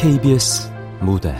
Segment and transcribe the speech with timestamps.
[0.00, 1.34] KBS 무대.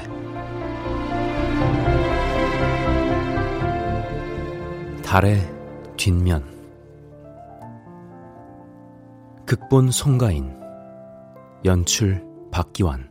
[5.05, 5.39] 달의
[5.97, 6.43] 뒷면.
[9.47, 10.59] 극본 송가인
[11.65, 13.09] 연출 박기환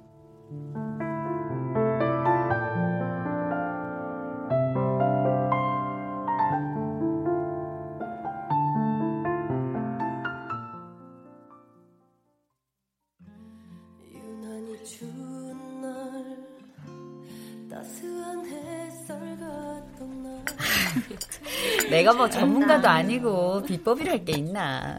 [22.08, 24.98] 내가 뭐 전문가도 아니고 비법이랄 게 있나.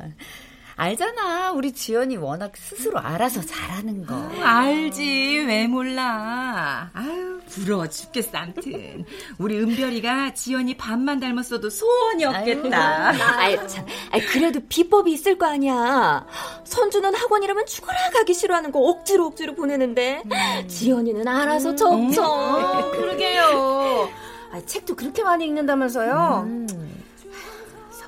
[0.77, 1.53] 알잖아.
[1.53, 4.15] 우리 지연이 워낙 스스로 알아서 잘하는 거.
[4.43, 5.45] 알지.
[5.48, 6.91] 왜 몰라.
[6.93, 9.07] 아유, 부러워 죽겠어, 암튼.
[9.39, 13.09] 우리 은별이가 지연이 반만 닮았어도 소원이 없겠다.
[13.41, 13.87] 아유, 참.
[14.12, 16.27] 아이, 그래도 비법이 있을 거 아니야.
[16.65, 20.69] 선주는 학원이라면 죽어라 가기 싫어하는 거 억지로 억지로 보내는데, 음.
[20.69, 21.95] 지연이는 알아서 척척.
[21.97, 22.12] 음.
[22.19, 24.09] 어, 그러게요.
[24.50, 26.45] 아, 책도 그렇게 많이 읽는다면서요?
[26.47, 26.97] 음.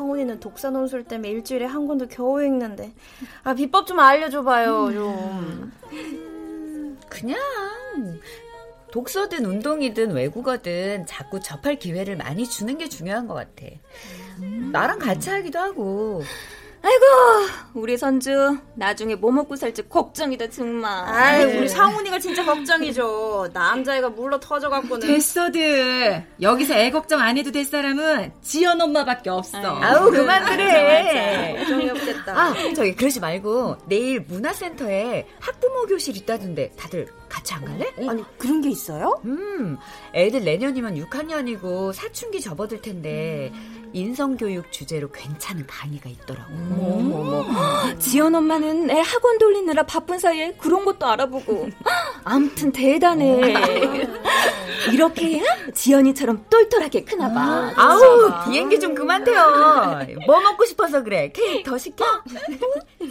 [0.01, 2.93] 성훈이는 독서 논술 때문에 일주일에 한 권도 겨우 읽는데.
[3.45, 4.93] 아, 비법 좀 알려줘봐요, 음.
[4.95, 5.73] 좀.
[7.11, 7.39] 그냥,
[8.93, 13.67] 독서든 운동이든 외국어든 자꾸 접할 기회를 많이 주는 게 중요한 것 같아.
[14.41, 14.71] 음.
[14.73, 16.23] 나랑 같이 하기도 하고.
[16.83, 17.05] 아이고
[17.75, 20.91] 우리 선주 나중에 뭐 먹고 살지 걱정이다 정말.
[21.07, 21.59] 아이 네.
[21.59, 23.49] 우리 상훈이가 진짜 걱정이죠.
[23.53, 25.07] 남자애가 물러 터져갖고는.
[25.07, 29.59] 됐어들 여기서 애 걱정 안 해도 될 사람은 지연 엄마밖에 없어.
[29.59, 31.57] 아우 그만 그래.
[31.59, 32.33] 걱정이 없겠다.
[32.41, 37.93] 아 저기 그러지 말고 내일 문화센터에 학부모 교실 있다던데 다들 같이 안 갈래?
[38.09, 39.21] 아니 그런 게 있어요?
[39.27, 39.77] 음
[40.15, 43.51] 애들 내년이면 6학년이고 사춘기 접어들 텐데.
[43.53, 43.80] 음.
[43.93, 46.51] 인성교육 주제로 괜찮은 강의가 있더라고.
[46.53, 47.99] 음.
[47.99, 51.69] 지연 엄마는 애 학원 돌리느라 바쁜 사이에 그런 것도 알아보고.
[52.25, 53.41] 암튼 대단해.
[54.93, 57.73] 이렇게 해야 지연이처럼 똘똘하게 크나봐.
[57.77, 59.97] 아우 비행기 좀 그만 태워.
[60.27, 61.31] 뭐 먹고 싶어서 그래?
[61.35, 62.05] 케이크 더 시켜?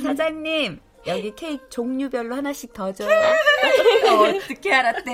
[0.03, 3.09] 사장님 여기 케이크 종류별로 하나씩 더 줘요.
[4.37, 5.11] 어떻게 알았대?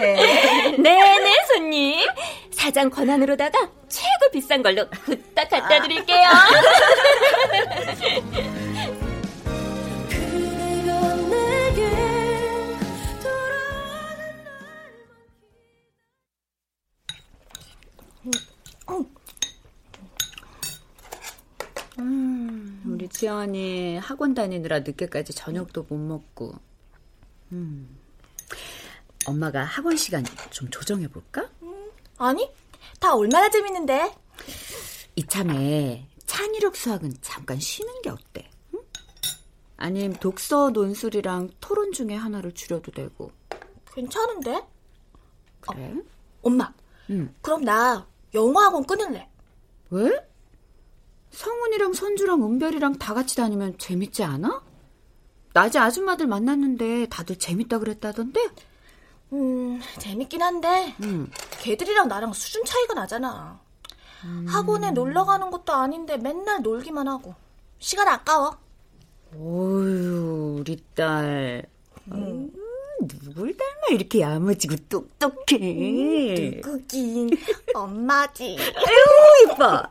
[0.78, 2.00] 네네, 손님.
[2.52, 6.28] 사장 권한으로다가 최고 비싼 걸로 후딱 갖다 드릴게요.
[21.98, 22.25] 음,
[22.88, 26.54] 우리 지연이 학원 다니느라 늦게까지 저녁도 못 먹고.
[27.52, 27.98] 음.
[29.28, 31.50] 엄마가 학원 시간 좀 조정해 볼까?
[31.64, 32.50] 음, 아니,
[33.00, 34.14] 다 얼마나 재밌는데?
[35.16, 38.50] 이참에 찬이력 수학은 잠깐 쉬는 게 어때?
[38.76, 38.80] 응?
[39.78, 43.32] 아님 독서 논술이랑 토론 중에 하나를 줄여도 되고.
[43.94, 44.62] 괜찮은데?
[45.62, 45.94] 그래?
[45.96, 46.04] 어,
[46.44, 46.72] 엄마,
[47.10, 47.34] 응.
[47.42, 49.28] 그럼 나 영어 학원 끊을래.
[49.90, 50.12] 왜?
[51.32, 54.64] 성훈이랑 선주랑 은별이랑 다 같이 다니면 재밌지 않아?
[55.54, 58.50] 낮에 아줌마들 만났는데 다들 재밌다 그랬다던데?
[59.34, 61.30] 음, 재밌긴 한데, 음.
[61.62, 63.60] 걔들이랑 나랑 수준 차이가 나잖아.
[64.24, 64.46] 음.
[64.48, 67.36] 학원에 놀러 가는 것도 아닌데 맨날 놀기만 하고.
[67.80, 68.58] 시간 아까워.
[69.36, 71.66] 오유, 우리 딸.
[72.12, 72.52] 음.
[73.02, 75.58] 누굴 닮아 이렇게 야무지고 똑똑해.
[75.60, 77.30] 음, 누구긴
[77.74, 78.58] 엄마지.
[78.60, 79.84] 아유 이뻐.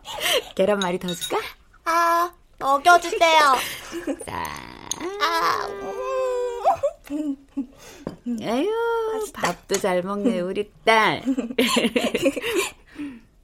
[0.54, 1.38] 계란말이 더 줄까?
[1.84, 3.40] 아 먹여주세요.
[4.26, 4.44] 자.
[5.20, 5.66] 아.
[7.10, 7.36] 음.
[8.42, 8.70] 아유
[9.32, 11.22] 밥도 잘 먹네 우리 딸.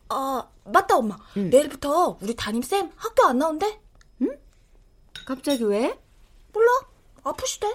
[0.08, 1.18] 아 맞다 엄마.
[1.36, 1.50] 응.
[1.50, 3.78] 내일부터 우리 담임 쌤 학교 안 나온대?
[4.22, 4.28] 응?
[5.26, 5.98] 갑자기 왜?
[6.52, 6.68] 몰라.
[7.22, 7.68] 아프시대.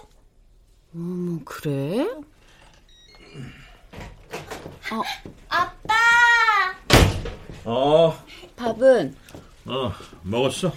[0.95, 2.07] 어머, 그래?
[4.91, 5.01] 어.
[5.49, 5.93] 아빠!
[7.65, 8.25] 어.
[8.55, 9.13] 밥은?
[9.65, 9.91] 어,
[10.23, 10.73] 먹었어.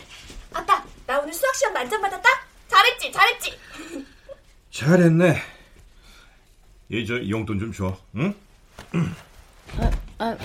[0.53, 2.29] 아빠, 나 오늘 수학 시험 만점 받았다?
[2.67, 3.59] 잘했지, 잘했지?
[4.73, 5.37] 잘했네.
[6.89, 8.35] 이제 용돈 좀 줘, 응?
[9.79, 10.37] 아, 아,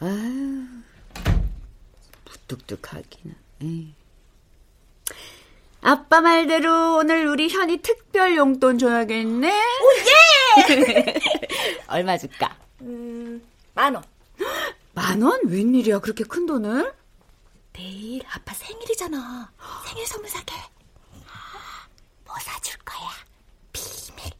[0.00, 0.66] 아유,
[2.24, 3.36] 무뚝뚝하기는.
[3.62, 3.94] 에이.
[5.92, 9.46] 아빠 말대로 오늘 우리 현이 특별 용돈 줘야겠네.
[9.52, 9.86] 오,
[10.70, 11.14] 예!
[11.86, 12.56] 얼마 줄까?
[12.80, 14.02] 음, 만 원.
[14.94, 15.38] 만 원?
[15.44, 16.94] 웬일이야, 그렇게 큰 돈을?
[17.74, 19.50] 내일 아빠 생일이잖아.
[19.86, 20.54] 생일 선물 사게.
[22.24, 23.10] 뭐 사줄 거야?
[23.74, 24.32] 비밀.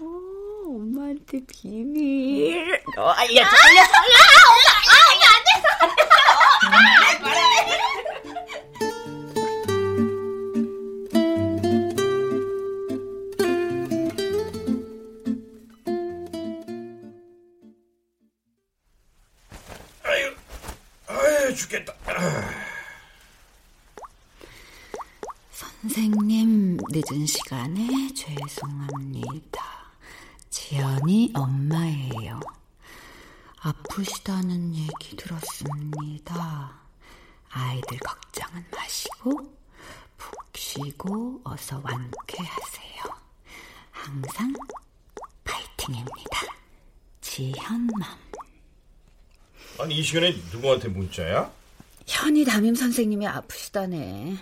[0.00, 2.82] 오, 엄마한테 비밀.
[2.96, 4.32] 어, 알려줘, 알려줘, 알려줘!
[4.48, 5.50] 엄마, 아, 이거 안 돼!
[7.06, 8.05] 안 돼!
[21.66, 21.94] 죽겠다.
[25.50, 29.64] 선생님, 늦은 시간에 죄송합니다.
[30.50, 32.40] 지연이 엄마예요.
[33.60, 36.80] 아프시다는 얘기 들었습니다.
[37.50, 39.56] 아이들 걱정은 마시고
[40.16, 43.02] 푹 쉬고 어서 완쾌하세요.
[43.90, 44.52] 항상
[45.44, 46.40] 파이팅입니다.
[47.20, 48.25] 지현맘.
[49.78, 51.50] 아니 이 시간에 누구한테 문자야?
[52.06, 54.36] 현이 담임 선생님이 아프시다네.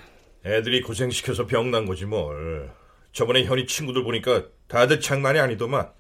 [0.45, 2.71] 애들이 고생시켜서 병난 거지 뭘.
[3.13, 5.91] 저번에 현이 친구들 보니까 다들 장난이 아니더만.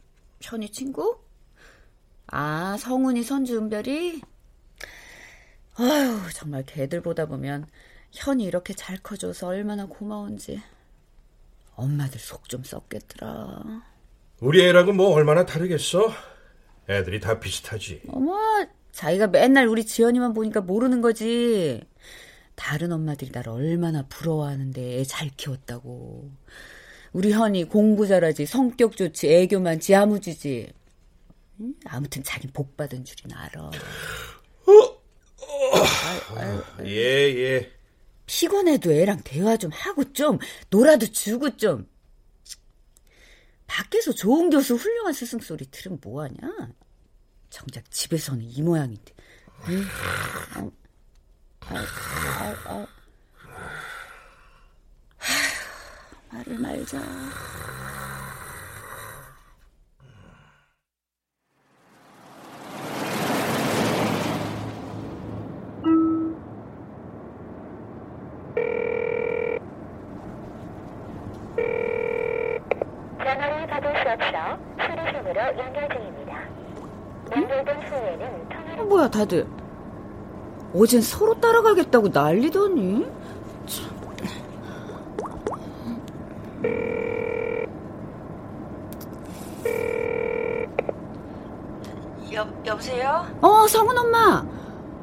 [0.40, 1.18] 현이 친구?
[2.26, 4.20] 아, 성훈이, 선주, 은별이?
[5.76, 7.66] 아휴, 정말 걔들 보다 보면
[8.12, 10.62] 현이 이렇게 잘 커줘서 얼마나 고마운지.
[11.76, 13.82] 엄마들 속 좀 썩겠더라.
[14.40, 16.12] 우리 애라고 뭐 얼마나 다르겠어?
[16.88, 18.02] 애들이 다 비슷하지.
[18.08, 18.36] 어머,
[18.94, 21.82] 자기가 맨날 우리 지연이만 보니까 모르는 거지.
[22.54, 26.30] 다른 엄마들이 나를 얼마나 부러워하는데 애 잘 키웠다고.
[27.12, 30.72] 우리 현이 공부 잘하지, 성격 좋지, 애교 많지, 야무지지.
[31.60, 31.74] 응?
[31.86, 33.70] 아무튼 자긴 복 받은 줄이나 알아.
[36.86, 37.72] 예, 예.
[38.26, 40.38] 피곤해도 애랑 대화 좀 하고 좀
[40.70, 41.88] 놀아도 주고 좀.
[43.66, 46.38] 밖에서 좋은 교수 훌륭한 스승 소리 들으면 뭐하냐?
[47.54, 49.14] 정작 집에서는 이 모양인데.
[56.32, 56.98] 말을 말자.
[73.18, 76.13] 전화를 받을 수 없어 수리심으로 연결 중입니다.
[77.30, 79.46] 통화를 어, 뭐야, 다들.
[80.74, 83.06] 어젠 서로 따라가겠다고 난리더니.
[92.32, 93.26] 여, 여보세요?
[93.40, 94.44] 어, 성은 엄마.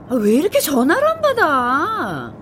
[0.10, 2.34] 아, 왜 이렇게 전화를 안 받아?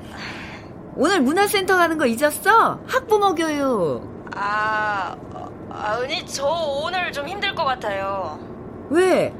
[0.95, 2.79] 오늘 문화센터 가는 거 잊었어?
[2.87, 4.01] 학부모 교육.
[4.35, 6.45] 아, 어, 아, 은희, 저
[6.83, 8.39] 오늘 좀 힘들 것 같아요.
[8.89, 9.33] 왜?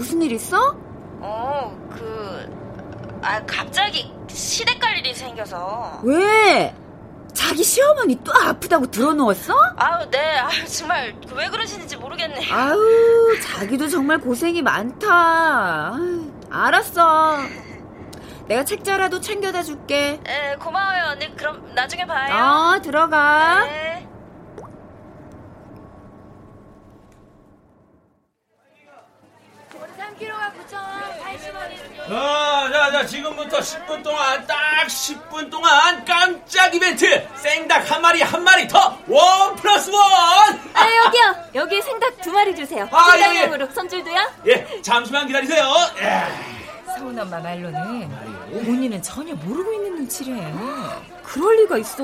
[0.00, 0.74] 무슨 일 있어?
[1.20, 6.00] 어, 그, 아, 갑자기 시댁 갈 일이 생겨서.
[6.04, 6.74] 왜?
[7.34, 9.52] 자기 시어머니 또 아프다고 들어누웠어?
[9.76, 12.50] 아우, 네, 아유, 정말, 왜 그러시는지 모르겠네.
[12.50, 15.92] 아유, 자기도 정말 고생이 많다.
[15.92, 17.36] 아유, 알았어.
[18.48, 20.18] 내가 책자라도 챙겨다 줄게.
[20.24, 21.36] 네, 고마워요, 언니.
[21.36, 22.74] 그럼 나중에 봐요.
[22.76, 23.64] 어, 들어가.
[23.64, 24.08] 네.
[32.10, 34.56] 자, 자, 자, 지금부터 10분 동안, 딱
[34.88, 37.24] 10분 동안 깜짝 이벤트!
[37.36, 38.98] 생닭 한 마리, 한 마리 더!
[39.06, 40.02] 원 플러스 원!
[40.74, 41.36] 아 여기요.
[41.54, 42.88] 여기 생닭 두 마리 주세요.
[42.90, 44.18] 아, 예, 생닭용으로 손줄도요.
[44.48, 45.64] 예, 잠시만 기다리세요.
[46.00, 46.24] 예.
[46.98, 48.10] 서운 엄마 말로는
[48.64, 50.52] 본인은 전혀 모르고 있는 눈치래.
[51.22, 52.02] 그럴 리가 있어?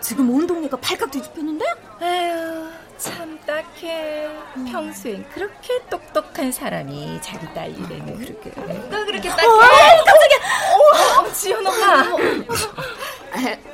[0.00, 1.64] 지금 온 동네가 발칵 뒤집혔는데?
[2.00, 4.28] 아유, 참 딱해.
[4.70, 8.50] 평소엔 그렇게 똑똑한 사람이 자기 딸 일에는 그렇게.
[8.50, 9.38] 누가 그렇게 딱.
[9.44, 12.04] 어, 지연 엄마.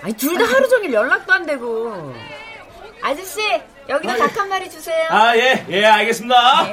[0.02, 2.12] 아니, 둘 다 하루 종일 연락도 안 되고.
[3.02, 3.40] 아저씨,
[3.88, 5.06] 여기다 닭 한 마리 주세요.
[5.10, 6.66] 아, 예, 예, 알겠습니다.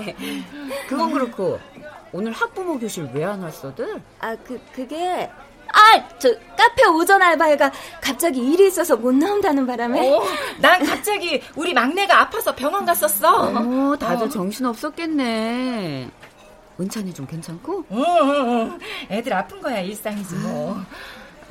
[0.87, 1.59] 그건 그렇고,
[2.13, 4.01] 오늘 학부모 교실 왜 안 왔어들?
[4.19, 5.29] 아 그 그게
[5.73, 10.23] 아 저 카페 오전 알바애가 갑자기 일이 있어서 못 나온다는 바람에 어,
[10.59, 13.47] 난 갑자기 우리 막내가 아파서 병원 갔었어.
[13.47, 16.09] 어머, 다들 정신 없었겠네.
[16.79, 17.85] 은찬이 좀 괜찮고?
[17.91, 18.79] 응, 응, 응.
[19.09, 20.79] 애들 아픈 거야 일상이지 뭐.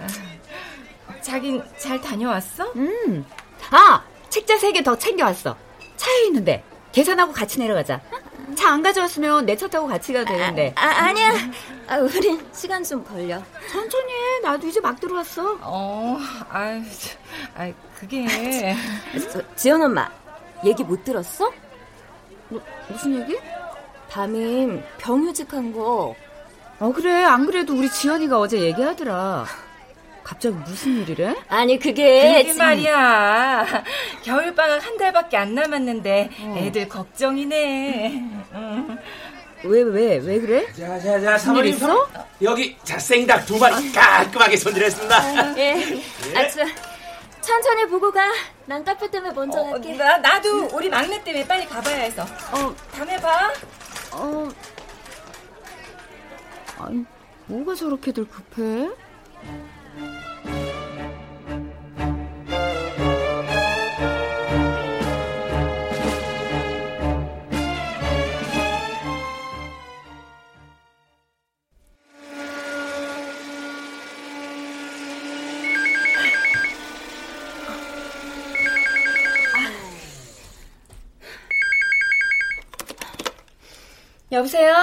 [0.00, 2.73] 아, 자긴 잘 다녀왔어?
[2.77, 3.25] 음.
[3.71, 5.57] 아, 책자 세 개 더 챙겨왔어.
[5.97, 6.62] 차에 있는데.
[6.93, 8.00] 계산하고 같이 내려가자.
[8.57, 10.73] 차 안 가져왔으면 내 차 타고 같이 가도 되는데.
[10.77, 11.33] 아 아니야
[11.91, 14.41] 아 우린 시간 좀 걸려 천천히 해.
[14.45, 15.59] 나도 이제 막 들어왔어.
[15.61, 16.19] 어,
[16.49, 16.81] 아유,
[17.57, 18.27] 아 그게
[19.33, 20.09] 저, 지연 엄마
[20.65, 21.53] 얘기 못 들었어?
[22.49, 23.37] 뭐, 무슨 얘기?
[24.09, 26.15] 담임 병휴직한 거
[26.79, 27.25] 어, 그래.
[27.25, 29.45] 안 그래도 우리 지연이가 어제 얘기하더라.
[30.23, 31.35] 갑자기 무슨 일이래?
[31.49, 33.67] 아니 그게 그게 말이야.
[34.23, 38.25] 겨울방학 한 달밖에 안 남았는데 애들 걱정이네.
[38.55, 38.99] 응.
[39.64, 40.73] 왜, 왜, 왜 그래?
[40.73, 41.75] 자, 자, 자, 사모님.
[41.75, 42.09] 있어?
[42.43, 45.59] 여기, 자, 생닭 두 마리 깔끔하게 손질했습니다.
[45.59, 45.75] 예.
[46.35, 46.64] 아, 저,
[47.43, 48.21] 천천히 보고 가.
[48.67, 49.95] 난 카페 때문에 먼저 어, 갈게.
[49.95, 52.23] 나, 나도 우리 막내 때문에 빨리 가봐야 해서.
[52.52, 53.52] 어, 다음에 봐.
[54.12, 54.49] 어.
[56.79, 57.05] 아니,
[57.47, 58.88] 뭐가 저렇게들 급해?
[84.41, 84.75] 여보세요?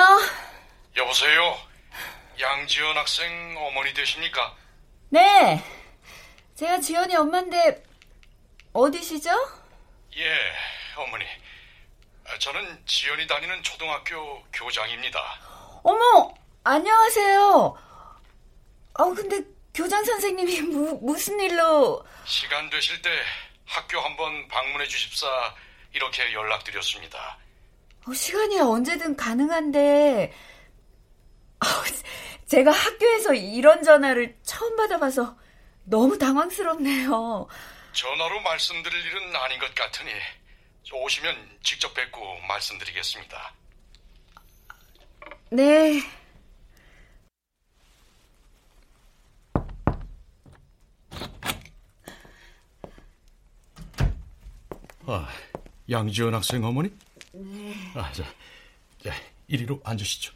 [0.96, 1.58] 여보세요?
[2.40, 4.56] 양지연 학생 어머니 되십니까?
[5.10, 5.64] 네.
[6.54, 7.84] 제가 지연이 엄마인데
[8.74, 9.32] 어디시죠?
[10.16, 10.54] 예,
[10.96, 11.26] 어머니.
[12.38, 15.20] 저는 지연이 다니는 초등학교 교장입니다.
[15.82, 16.32] 어머,
[16.64, 17.78] 안녕하세요.
[18.94, 19.42] 어, 근데
[19.74, 22.06] 교장 선생님이 무, 무슨 일로...
[22.26, 23.10] 시간 되실 때
[23.66, 25.28] 학교 한번 방문해 주십사
[25.94, 27.40] 이렇게 연락드렸습니다.
[28.08, 30.32] 어, 시간이 언제든 가능한데
[31.60, 31.66] 어,
[32.48, 35.38] 제가 학교에서 이런 전화를 처음 받아봐서
[35.84, 37.48] 너무 당황스럽네요.
[37.92, 40.12] 전화로 말씀드릴 일은 아닌 것 같으니
[40.94, 43.54] 오시면 직접 뵙고 말씀드리겠습니다.
[45.50, 46.02] 네.
[55.06, 55.30] 아,
[55.90, 56.92] 양지연 학생 어머니?
[57.38, 57.76] 네.
[57.94, 58.24] 아, 자,
[59.04, 59.14] 자
[59.48, 60.34] 이리로 앉으시죠.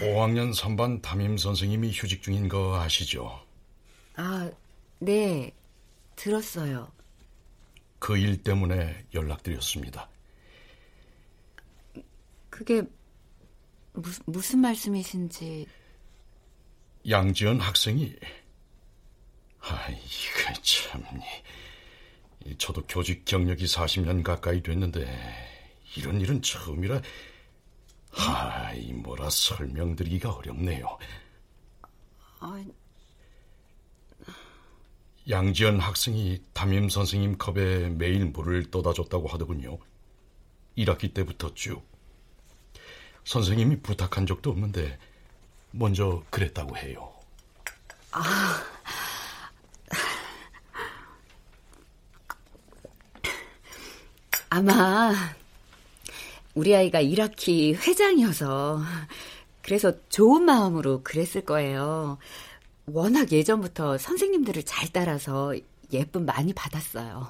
[0.00, 3.44] (5학년 3반) 담임 선생님이 휴직 중인 거 아시죠?
[4.16, 4.50] 아,
[5.00, 5.52] 네.
[6.16, 6.90] 들었어요.
[7.98, 10.08] 그 일 때문에 연락드렸습니다.
[12.50, 12.82] 그게
[13.98, 15.66] 무슨, 무슨 말씀이신지.
[17.08, 18.14] 양지연 학생이
[19.60, 21.02] 아, 이거 참.
[22.58, 25.06] 저도 교직 경력이 40년 가까이 됐는데
[25.96, 27.02] 이런 일은 처음이라
[28.12, 30.98] 아이 뭐라 설명드리기가 어렵네요.
[32.40, 32.64] 아...
[35.28, 39.78] 양지연 학생이 담임 선생님 컵에 매일 물을 떠다 줬다고 하더군요.
[40.78, 41.82] 1학기 때부터 쭉.
[43.28, 44.98] 선생님이 부탁한 적도 없는데
[45.70, 47.12] 먼저 그랬다고 해요.
[48.10, 48.64] 아.
[54.48, 55.12] 아마
[56.54, 58.80] 우리 아이가 1학기 회장이어서
[59.60, 62.16] 그래서 좋은 마음으로 그랬을 거예요.
[62.86, 65.54] 워낙 예전부터 선생님들을 잘 따라서
[65.92, 67.28] 예쁨 많이 받았어요.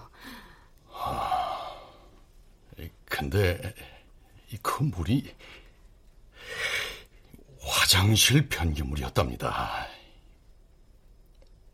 [3.06, 3.74] 근데
[4.62, 5.34] 그 물이
[7.68, 9.86] 화장실 변기물이었답니다.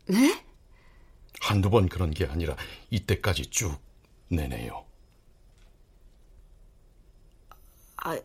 [0.07, 0.43] 네?
[1.39, 2.55] 한두 번 그런 게 아니라
[2.89, 3.79] 이때까지 쭉
[4.27, 4.85] 내내요.
[7.97, 8.19] 아,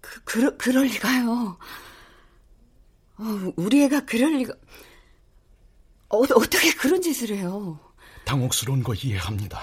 [0.00, 1.58] 그, 그, 그럴 리가요.
[3.18, 4.52] 어, 우리 애가 그럴 리가.
[6.10, 7.78] 어, 어떻게 그런 짓을 해요?
[8.24, 9.60] 당혹스러운 거 이해합니다.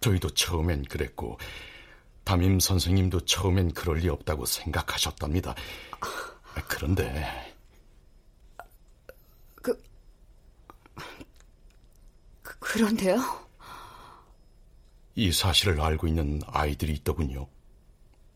[0.00, 1.38] 저희도 처음엔 그랬고,
[2.26, 5.54] 담임 선생님도 처음엔 그럴 리 없다고 생각하셨답니다.
[6.66, 7.54] 그런데.
[9.62, 9.80] 그,
[12.42, 13.46] 그 그런데요?
[15.14, 17.46] 이 사실을 알고 있는 아이들이 있더군요.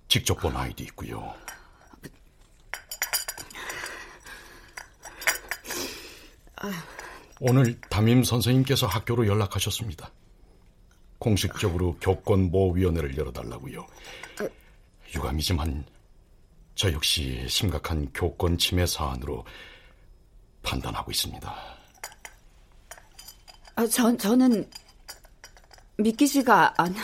[0.06, 1.35] 직접 본 아이도 있고요.
[7.40, 10.12] 오늘 담임 선생님께서 학교로 연락하셨습니다.
[11.20, 13.86] 공식적으로 교권보호위원회를 열어달라고요.
[15.14, 15.84] 유감이지만
[16.74, 19.44] 저 역시 심각한 교권 침해 사안으로
[20.62, 21.54] 판단하고 있습니다.
[23.76, 24.68] 아, 전, 저는
[25.98, 26.96] 믿기지가 않아.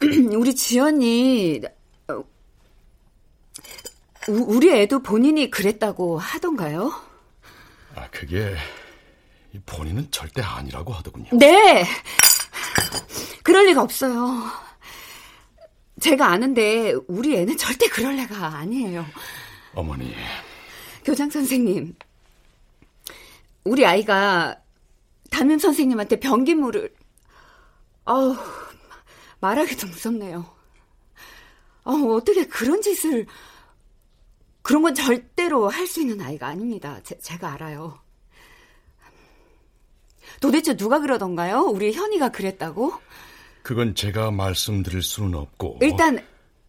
[0.34, 1.60] 우리 지연이
[2.08, 2.24] 어,
[4.28, 6.90] 우리 애도 본인이 그랬다고 하던가요?
[7.94, 8.56] 아, 그게
[9.64, 11.28] 본인은 절대 아니라고 하더군요.
[11.32, 11.86] 네!
[13.42, 14.42] 그럴 리가 없어요.
[16.00, 19.06] 제가 아는데 우리 애는 절대 그럴 애가 아니에요.
[19.74, 20.14] 어머니.
[21.04, 21.94] 교장 선생님.
[23.64, 24.60] 우리 아이가
[25.30, 26.94] 담임 선생님한테 변기물을
[28.04, 28.36] 아우
[29.40, 30.44] 말하기도 무섭네요.
[31.84, 33.26] 아 어떻게 그런 짓을
[34.62, 37.00] 그런 건 절대로 할 수 있는 아이가 아닙니다.
[37.04, 37.98] 제, 제가 알아요.
[40.40, 41.62] 도대체 누가 그러던가요?
[41.62, 42.92] 우리 현이가 그랬다고?
[43.62, 45.78] 그건 제가 말씀드릴 수는 없고.
[45.82, 46.24] 일단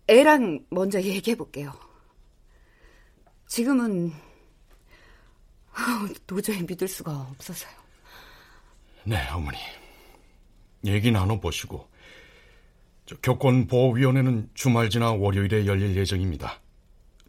[0.07, 1.73] 애랑 먼저 얘기해 볼게요.
[3.47, 4.11] 지금은
[6.25, 7.71] 도저히 믿을 수가 없어서요.
[9.03, 9.57] 네, 어머니.
[10.85, 11.87] 얘기 나눠보시고.
[13.23, 16.59] 교권보호위원회는 주말 지나 월요일에 열릴 예정입니다.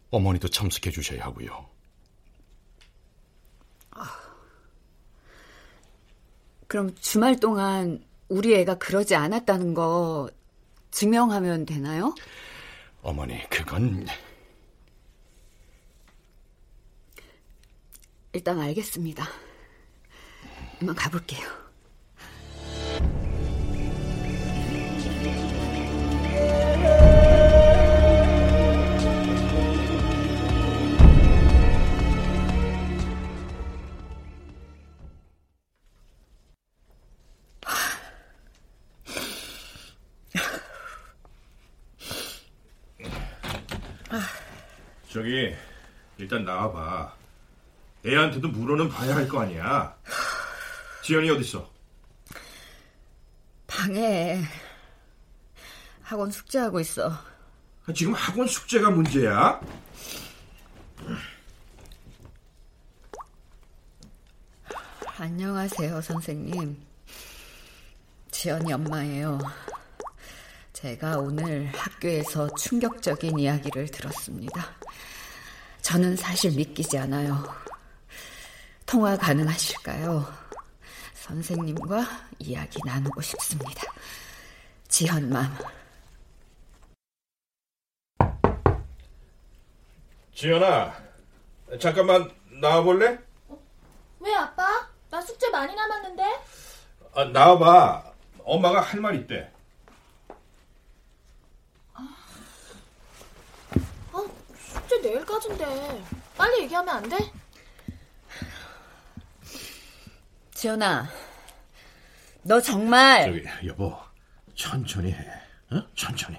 [0.09, 1.69] 어머니도 참석해 주셔야 하고요.
[6.69, 10.29] 그럼 주말 동안 우리 애가 그러지 않았다는 거
[10.91, 12.13] 증명하면 되나요?
[13.01, 14.05] 어머니, 그건
[18.33, 19.25] 일단 알겠습니다.
[20.79, 21.68] 이만 가볼게요.
[45.29, 45.55] 저기
[46.17, 47.13] 일단 나와봐.
[48.03, 49.95] 애한테도 물어는 봐야 할 거 아니야.
[51.03, 51.69] 지연이 어딨어?
[53.67, 54.41] 방에
[56.01, 57.11] 학원 숙제하고 있어.
[57.93, 59.61] 지금 학원 숙제가 문제야?
[65.17, 66.77] 안녕하세요, 선생님.
[68.31, 69.37] 지연이 엄마예요.
[70.73, 74.65] 제가 오늘 학교에서 충격적인 이야기를 들었습니다.
[75.89, 77.43] 저는 사실 믿기지 않아요.
[78.85, 80.23] 통화 가능하실까요?
[81.15, 82.05] 선생님과
[82.37, 83.81] 이야기 나누고 싶습니다.
[84.87, 85.57] 지현맘.
[90.35, 90.93] 지연아,
[91.81, 92.29] 잠깐만
[92.61, 93.17] 나와볼래?
[94.19, 94.87] 왜 아빠?
[95.09, 96.23] 나 숙제 많이 남았는데?
[97.15, 98.13] 아, 나와봐.
[98.43, 99.51] 엄마가 할 말 있대.
[104.99, 106.03] 숙제 내일까지인데
[106.37, 107.17] 빨리 얘기하면 안 돼?
[110.53, 111.07] 지연아,
[112.43, 113.97] 너 정말 저기 여보,
[114.55, 115.25] 천천히 해.
[115.71, 115.87] 어?
[115.95, 116.37] 천천히.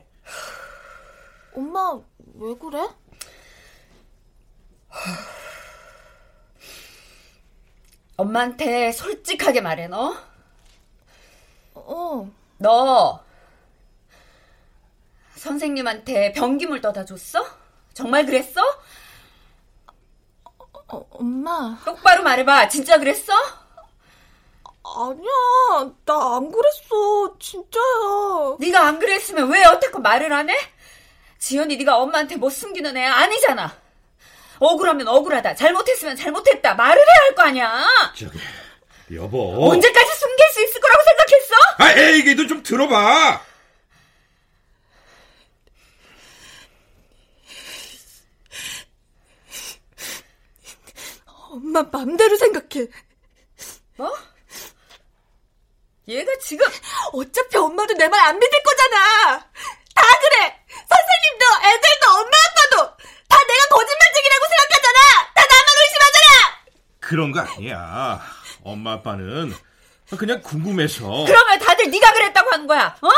[1.54, 1.98] 엄마
[2.34, 2.88] 왜 그래?
[8.16, 10.14] 엄마한테 솔직하게 말해 너.
[11.74, 12.30] 어.
[12.58, 13.24] 너
[15.36, 17.59] 선생님한테 변기물 떠다 줬어?
[18.00, 18.60] 정말 그랬어?
[20.88, 21.78] 어, 엄마.
[21.84, 22.68] 똑바로 말해봐.
[22.68, 23.32] 진짜 그랬어?
[24.82, 25.90] 아니야.
[26.04, 27.36] 나 안 그랬어.
[27.38, 28.56] 진짜야.
[28.58, 30.56] 네가 안 그랬으면 왜 여태껏 말을 안 해?
[31.38, 33.72] 지연이 네가 엄마한테 뭐 숨기는 애 아니잖아.
[34.58, 35.54] 억울하면 억울하다.
[35.54, 36.74] 잘못했으면 잘못했다.
[36.74, 37.86] 말을 해야 할 거 아니야.
[38.16, 38.38] 저기
[39.14, 39.70] 여보.
[39.70, 41.54] 언제까지 숨길 수 있을 거라고 생각했어?
[41.78, 43.40] 아, 애기도 좀 들어봐.
[51.50, 52.86] 엄마 맘대로 생각해.
[53.96, 54.16] 뭐?
[56.08, 56.66] 얘가 지금
[57.12, 59.38] 어차피 엄마도 내 말 안 믿을 거잖아.
[59.94, 60.56] 다 그래.
[60.68, 62.96] 선생님도 애들도 엄마 아빠도
[63.28, 64.98] 다 내가 거짓말쟁이라고 생각하잖아.
[65.34, 66.58] 다 나만 의심하잖아.
[67.00, 68.20] 그런 거 아니야.
[68.64, 69.54] 엄마 아빠는
[70.18, 71.24] 그냥 궁금해서.
[71.26, 72.96] 그러면 다들 네가 그랬다고 하는 거야.
[73.02, 73.08] 어?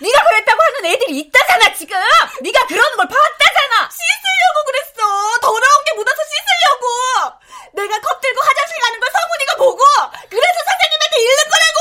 [0.00, 1.96] 네가 그랬다고 하는 애들이 있다잖아 지금.
[2.42, 3.90] 네가 그러는 걸 봤다잖아.
[3.90, 5.40] 씻으려고 그랬어.
[5.40, 7.43] 더러운 게 묻어서 씻으려고.
[7.74, 9.82] 내가 컵 들고 화장실 가는 걸 성훈이가 보고
[10.30, 11.78] 그래서 선생님한테 잃는 거라고.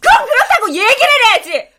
[0.00, 1.70] 그럼 그렇다고 얘기를 해야지.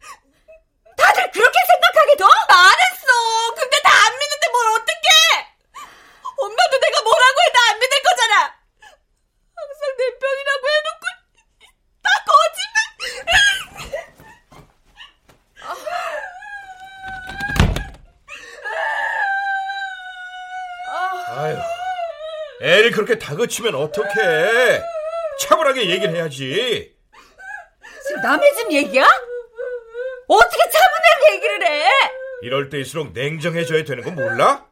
[0.97, 2.27] 다들 그렇게 생각하게 둬?
[2.47, 3.55] 말했어.
[3.55, 5.07] 근데 다 안 믿는데 뭘 어떡해.
[6.37, 8.35] 엄마도 내가 뭐라고 해도 안 믿을 거잖아.
[9.55, 11.05] 항상 내 편이라고 해놓고
[12.03, 13.61] 다 거짓말.
[21.27, 21.57] 아유,
[22.61, 24.81] 애를 그렇게 다그치면 어떡해.
[25.39, 26.95] 차분하게 얘기를 해야지.
[28.07, 29.03] 지금 남의 집 얘기야?
[30.27, 31.89] 어떻게 차분하게 얘기를 해?
[32.43, 34.65] 이럴 때일수록 냉정해져야 되는 건 몰라?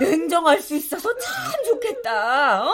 [0.00, 2.62] 냉정할 수 있어서 참 좋겠다.
[2.64, 2.72] 어?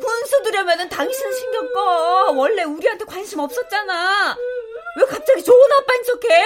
[0.00, 2.30] 훈수 두려면은 당신은 신경 꺼.
[2.32, 4.36] 원래 우리한테 관심 없었잖아.
[4.98, 6.44] 왜 갑자기 좋은 아빠인 척해?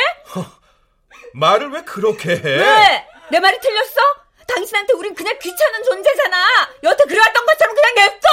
[1.34, 2.42] 말을 왜 그렇게 해?
[2.58, 3.06] 왜?
[3.30, 4.00] 내 말이 틀렸어?
[4.46, 6.36] 당신한테 우린 그냥 귀찮은 존재잖아.
[6.84, 8.28] 여태 그래왔던 것처럼 그냥 냅둬.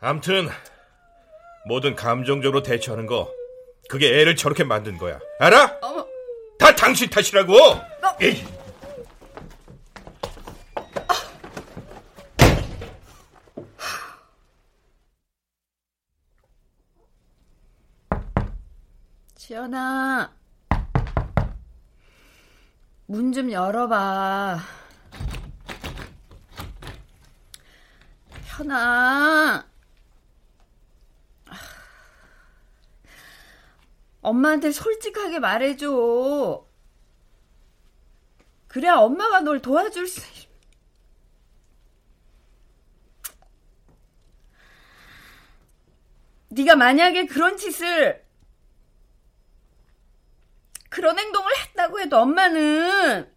[0.00, 0.48] 암튼
[1.66, 3.32] 뭐든 감정적으로 대처하는 거
[3.88, 5.18] 그게 애를 저렇게 만든 거야.
[5.38, 5.78] 알아?
[5.82, 6.06] 어머.
[6.58, 7.54] 다 당신 탓이라고.
[8.20, 8.44] 에이.
[19.36, 20.32] 지연아.
[23.06, 24.58] 문 좀 열어봐.
[28.62, 29.68] 현아.
[34.22, 36.64] 엄마한테 솔직하게 말해줘.
[38.68, 40.22] 그래야 엄마가 널 도와줄 수.
[46.50, 48.22] 네가 만약에 그런 짓을
[50.90, 53.31] 그런 행동을 했다고 해도 엄마는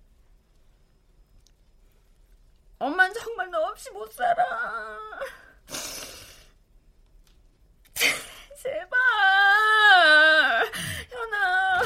[2.85, 4.99] 엄마는 정말 너 없이 못 살아.
[8.61, 8.99] 제발.
[11.09, 11.81] 현아.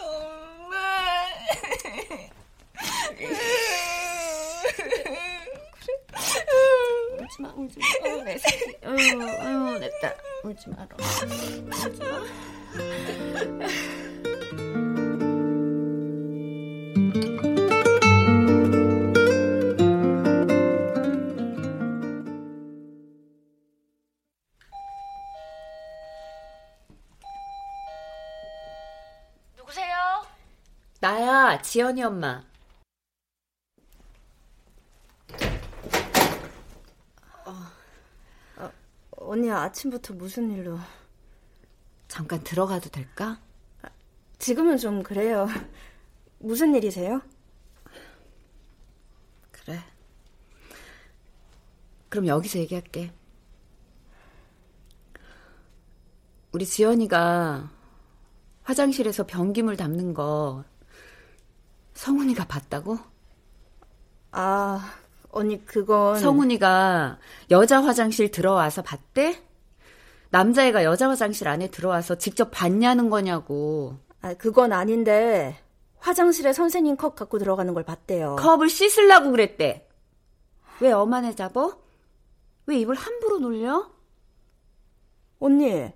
[0.00, 0.76] 엄마.
[7.20, 7.86] 울지 마 울지 마.
[8.10, 8.76] 어, 내 새끼.
[8.84, 10.14] 아유 아유 냈다.
[10.42, 10.88] 울지 마라.
[10.96, 11.76] 울지 마
[31.68, 32.42] 지연이 엄마
[39.10, 40.78] 언니 아침부터 무슨 일로?
[42.08, 43.38] 잠깐 들어가도 될까?
[44.38, 45.46] 지금은 좀 그래요.
[46.40, 47.20] 무슨 일이세요?
[49.50, 49.78] 그래.
[52.08, 53.12] 그럼 여기서 얘기할게.
[56.52, 57.70] 우리 지연이가
[58.62, 60.64] 화장실에서 변기물 담는 거
[61.98, 62.96] 성훈이가 봤다고?
[64.30, 64.94] 아,
[65.30, 67.18] 언니 그건 성훈이가
[67.50, 69.42] 여자 화장실 들어와서 봤대?
[70.30, 73.96] 남자애가 여자 화장실 안에 들어와서 직접 봤냐는 거냐고.
[74.20, 75.58] 아, 그건 아닌데
[75.98, 78.36] 화장실에 선생님 컵 갖고 들어가는 걸 봤대요.
[78.36, 79.88] 컵을 씻으려고 그랬대.
[80.80, 81.80] 왜 엄한 애 잡어?
[82.66, 83.90] 왜 입을 함부로 놀려?
[85.40, 85.92] 언니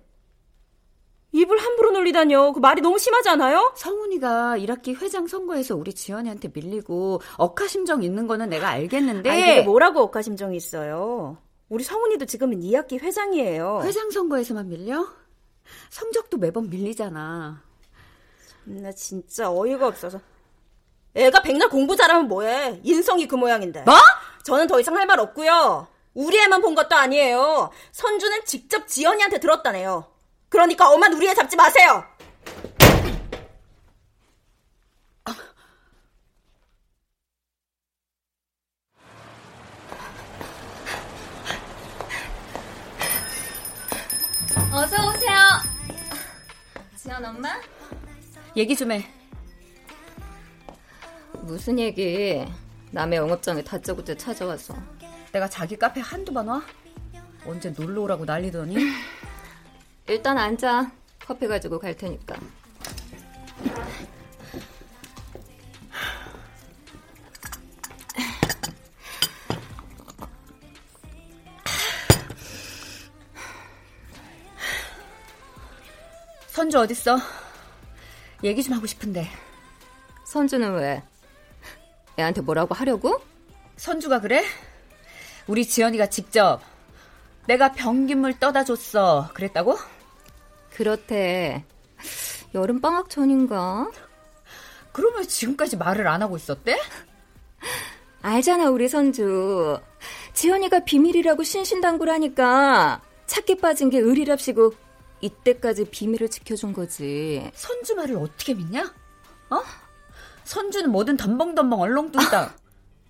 [1.33, 2.53] 입을 함부로 놀리다뇨.
[2.53, 3.73] 그 말이 너무 심하지 않아요?
[3.75, 10.01] 성훈이가 1학기 회장 선거에서 우리 지연이한테 밀리고 억하심정 있는 거는 내가 알겠는데 아니, 그게 뭐라고
[10.01, 11.37] 억하심정이 있어요.
[11.69, 13.81] 우리 성훈이도 지금은 2학기 회장이에요.
[13.83, 15.07] 회장 선거에서만 밀려?
[15.89, 17.63] 성적도 매번 밀리잖아.
[18.65, 20.19] 나 진짜 어이가 없어서.
[21.15, 22.79] 애가 백날 공부 잘하면 뭐해?
[22.83, 23.83] 인성이 그 모양인데.
[23.83, 23.95] 뭐?
[24.43, 25.87] 저는 더 이상 할 말 없고요.
[26.13, 27.71] 우리 애만 본 것도 아니에요.
[27.91, 30.12] 선주는 직접 지연이한테 들었다네요.
[30.53, 32.05] 그러니까 엄만 우리 애 잡지 마세요.
[44.71, 45.35] 어서 오세요.
[46.97, 47.59] 지연 엄마?
[48.55, 49.09] 얘기 좀 해.
[51.41, 52.45] 무슨 얘기?
[52.91, 54.75] 남의 영업장에 다짜고짜 찾아와서.
[55.31, 56.61] 내가 자기 카페 한두 번 와?
[57.43, 58.75] 언제 놀러 오라고 난리더니?
[60.07, 60.91] 일단 앉아.
[61.25, 62.35] 커피 가지고 갈 테니까.
[76.47, 77.17] 선주 어딨어?
[78.43, 79.27] 얘기 좀 하고 싶은데.
[80.25, 81.01] 선주는 왜?
[82.19, 83.21] 애한테 뭐라고 하려고?
[83.77, 84.43] 선주가 그래?
[85.47, 86.61] 우리 지연이가 직접
[87.47, 89.29] 내가 변기물 떠다 줬어.
[89.33, 89.77] 그랬다고?
[90.75, 91.63] 그렇대.
[92.53, 93.89] 여름 방학 전인가?
[94.91, 96.79] 그럼 왜 지금까지 말을 안 하고 있었대?
[98.21, 99.79] 알잖아, 우리 선주.
[100.33, 104.73] 지연이가 비밀이라고 신신당부라니까 찾기 빠진 게 의리랍시고
[105.21, 107.49] 이때까지 비밀을 지켜준 거지.
[107.53, 108.93] 선주 말을 어떻게 믿냐?
[109.49, 109.61] 어?
[110.43, 112.53] 선주는 뭐든 덤벙덤벙 얼렁뚱땅.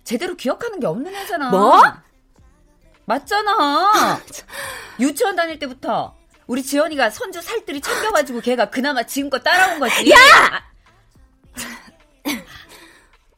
[0.04, 1.50] 제대로 기억하는 게 없는 애잖아.
[1.50, 1.82] 뭐?
[3.06, 4.20] 맞잖아.
[5.00, 10.10] 유치원 다닐 때부터 우리 지연이가 선주 살뜰히 챙겨가지고 걔가 그나마 지금껏 따라온 거지.
[10.10, 10.16] 야!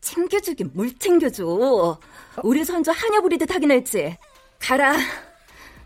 [0.00, 1.98] 챙겨주긴 뭘 챙겨줘.
[2.42, 4.16] 우리 선주 하녀 부리듯 하긴 했지.
[4.58, 4.94] 가라.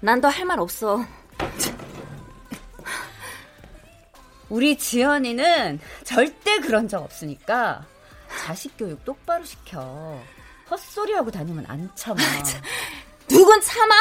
[0.01, 1.05] 난 더 할 말 없어.
[4.49, 7.85] 우리 지연이는 절대 그런 적 없으니까
[8.47, 10.19] 자식 교육 똑바로 시켜.
[10.71, 12.17] 헛소리하고 다니면 안 참아.
[13.29, 13.95] 누군 참아?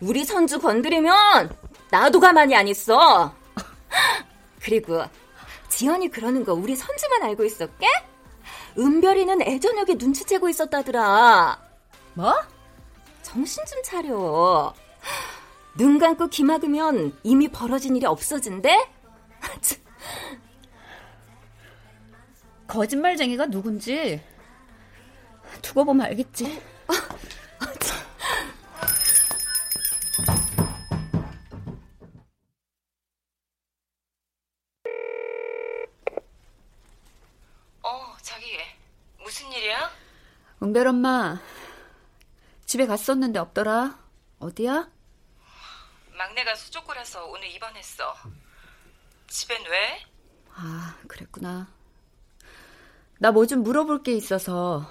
[0.00, 1.56] 우리 선주 건드리면
[1.94, 3.32] 나도 가만히 안 있어.
[4.60, 5.04] 그리고
[5.68, 7.86] 지연이 그러는 거 우리 선주만 알고 있었게?
[8.76, 11.56] 은별이는 애저녁에 눈치채고 있었다더라.
[12.14, 12.34] 뭐?
[13.22, 14.74] 정신 좀 차려.
[15.76, 18.90] 눈 감고 귀 막으면 이미 벌어진 일이 없어진대?
[22.66, 24.20] 거짓말쟁이가 누군지
[25.62, 26.60] 두고 보면 알겠지.
[37.86, 38.46] 어, 자기
[39.22, 39.90] 무슨 일이야?
[40.64, 41.38] 은별 엄마
[42.64, 43.98] 집에 갔었는데 없더라.
[44.38, 44.88] 어디야?
[46.16, 48.16] 막내가 수족고라서 오늘 입원했어.
[49.28, 50.02] 집엔 왜?
[50.54, 51.68] 아, 그랬구나.
[53.18, 54.76] 나 뭐 좀 물어볼 게 있어서.
[54.78, 54.90] 어, 아,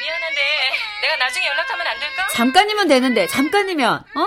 [0.00, 0.40] 미안한데
[1.02, 2.28] 내가 나중에 연락하면 안 될까?
[2.28, 4.26] 잠깐이면 되는데, 잠깐이면, 어?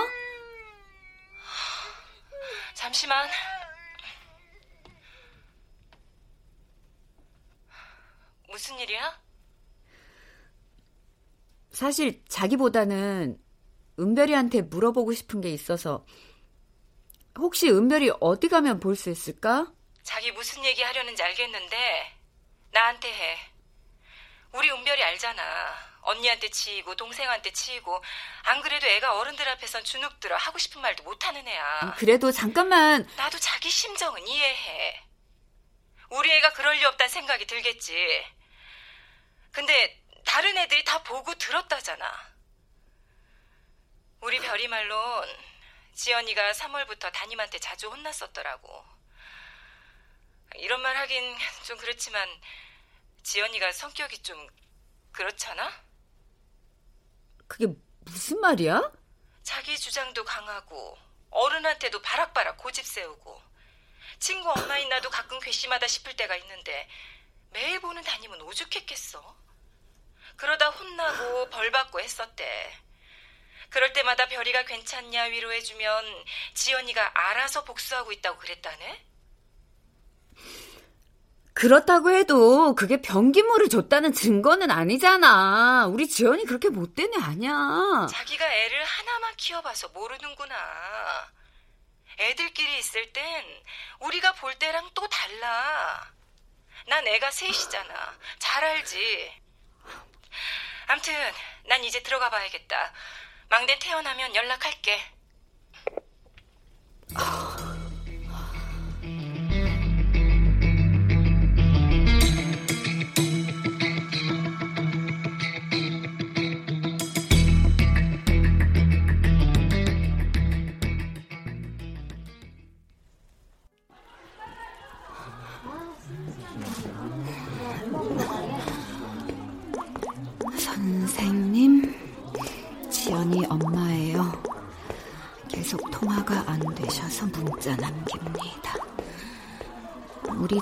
[2.74, 3.28] 잠시만.
[8.52, 9.18] 무슨 일이야?
[11.70, 13.38] 사실 자기보다는
[13.98, 16.04] 은별이한테 물어보고 싶은 게 있어서
[17.38, 19.72] 혹시 은별이 어디 가면 볼 수 있을까?
[20.02, 22.12] 자기 무슨 얘기 하려는지 알겠는데
[22.72, 23.38] 나한테 해.
[24.52, 25.42] 우리 은별이 알잖아.
[26.02, 28.02] 언니한테 치이고 동생한테 치이고
[28.42, 31.94] 안 그래도 애가 어른들 앞에선 주눅들어 하고 싶은 말도 못하는 애야.
[31.96, 35.00] 그래도 잠깐만 나도 자기 심정은 이해해.
[36.10, 37.94] 우리 애가 그럴 리 없다는 생각이 들겠지.
[39.52, 42.32] 근데 다른 애들이 다 보고 들었다잖아.
[44.20, 45.28] 우리 별이 말론
[45.94, 48.84] 지연이가 3월부터 담임한테 자주 혼났었더라고.
[50.56, 51.36] 이런 말 하긴
[51.66, 52.28] 좀 그렇지만
[53.22, 54.48] 지연이가 성격이 좀
[55.12, 55.70] 그렇잖아?
[57.46, 57.66] 그게
[58.00, 58.90] 무슨 말이야?
[59.42, 60.96] 자기 주장도 강하고
[61.30, 63.42] 어른한테도 바락바락 고집 세우고
[64.18, 66.88] 친구 엄마 있나도 가끔 괘씸하다 싶을 때가 있는데
[67.50, 69.41] 매일 보는 담임은 오죽했겠어.
[70.36, 72.72] 그러다 혼나고 벌 받고 했었대.
[73.70, 76.04] 그럴 때마다 별이가 괜찮냐 위로해주면
[76.54, 79.06] 지연이가 알아서 복수하고 있다고 그랬다네?
[81.54, 85.86] 그렇다고 해도 그게 변기물을 줬다는 증거는 아니잖아.
[85.86, 88.06] 우리 지연이 그렇게 못된 애 아니야.
[88.10, 90.54] 자기가 애를 하나만 키워봐서 모르는구나.
[92.18, 93.44] 애들끼리 있을 땐
[94.00, 96.10] 우리가 볼 때랑 또 달라.
[96.88, 98.18] 난 애가 셋이잖아.
[98.38, 99.32] 잘 알지.
[100.86, 101.14] 암튼
[101.64, 102.92] 난 이제 들어가 봐야겠다.
[103.48, 105.00] 막내 태어나면 연락할게.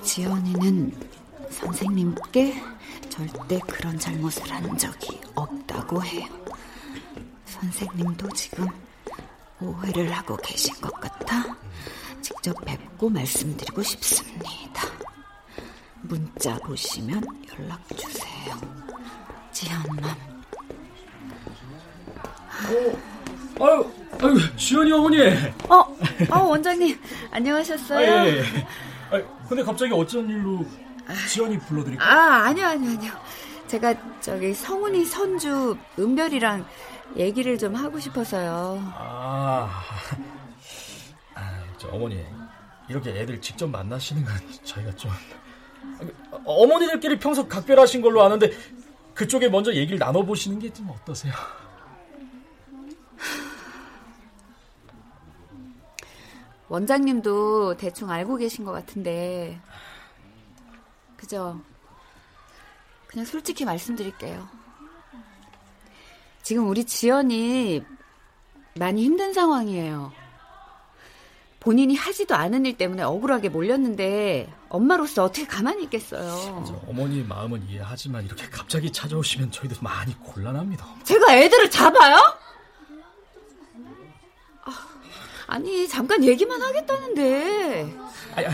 [0.02, 0.92] 지연이는
[1.50, 2.62] 선생님께
[3.08, 6.26] 절대 그런 잘못을 한 적이 없다고 해요.
[7.44, 8.66] 선생님도 지금
[9.60, 11.44] 오해를 하고 계신 것 같아
[12.22, 14.88] 직접 뵙고 말씀드리고 싶습니다.
[16.02, 17.22] 문자 보시면
[17.58, 18.58] 연락 주세요.
[19.52, 20.16] 지연맘.
[23.60, 25.18] 아유, 아유, 지연이 어머니.
[25.68, 25.96] 어,
[26.30, 26.98] 어 원장님
[27.30, 28.10] 안녕하셨어요?
[28.10, 28.44] 아, 예, 예.
[29.10, 30.64] 아, 근데 갑자기 어쩐 일로
[31.28, 32.04] 지연이 불러드릴까?
[32.04, 33.12] 아, 아니요, 아니요, 아니요.
[33.66, 36.64] 제가 저기 성훈이 선주 은별이랑
[37.16, 38.80] 얘기를 좀 하고 싶어서요.
[38.94, 39.82] 아,
[41.34, 42.24] 아, 저 어머니
[42.88, 45.10] 이렇게 애들 직접 만나시는 건 저희가 좀
[46.30, 48.50] 어, 어머니들끼리 평소 각별하신 걸로 아는데
[49.14, 51.32] 그쪽에 먼저 얘기를 나눠보시는 게 좀 어떠세요?
[56.70, 59.60] 원장님도 대충 알고 계신 것 같은데,
[61.16, 61.60] 그죠?
[63.08, 64.48] 그냥 솔직히 말씀드릴게요.
[66.42, 67.82] 지금 우리 지연이
[68.76, 70.12] 많이 힘든 상황이에요.
[71.58, 76.64] 본인이 하지도 않은 일 때문에 억울하게 몰렸는데 엄마로서 어떻게 가만히 있겠어요.
[76.86, 80.86] 어머니 마음은 이해하지만 이렇게 갑자기 찾아오시면 저희도 많이 곤란합니다.
[81.02, 82.16] 제가 애들을 잡아요?
[85.50, 87.92] 아니 잠깐 얘기만 하겠다는데.
[88.36, 88.46] 아니,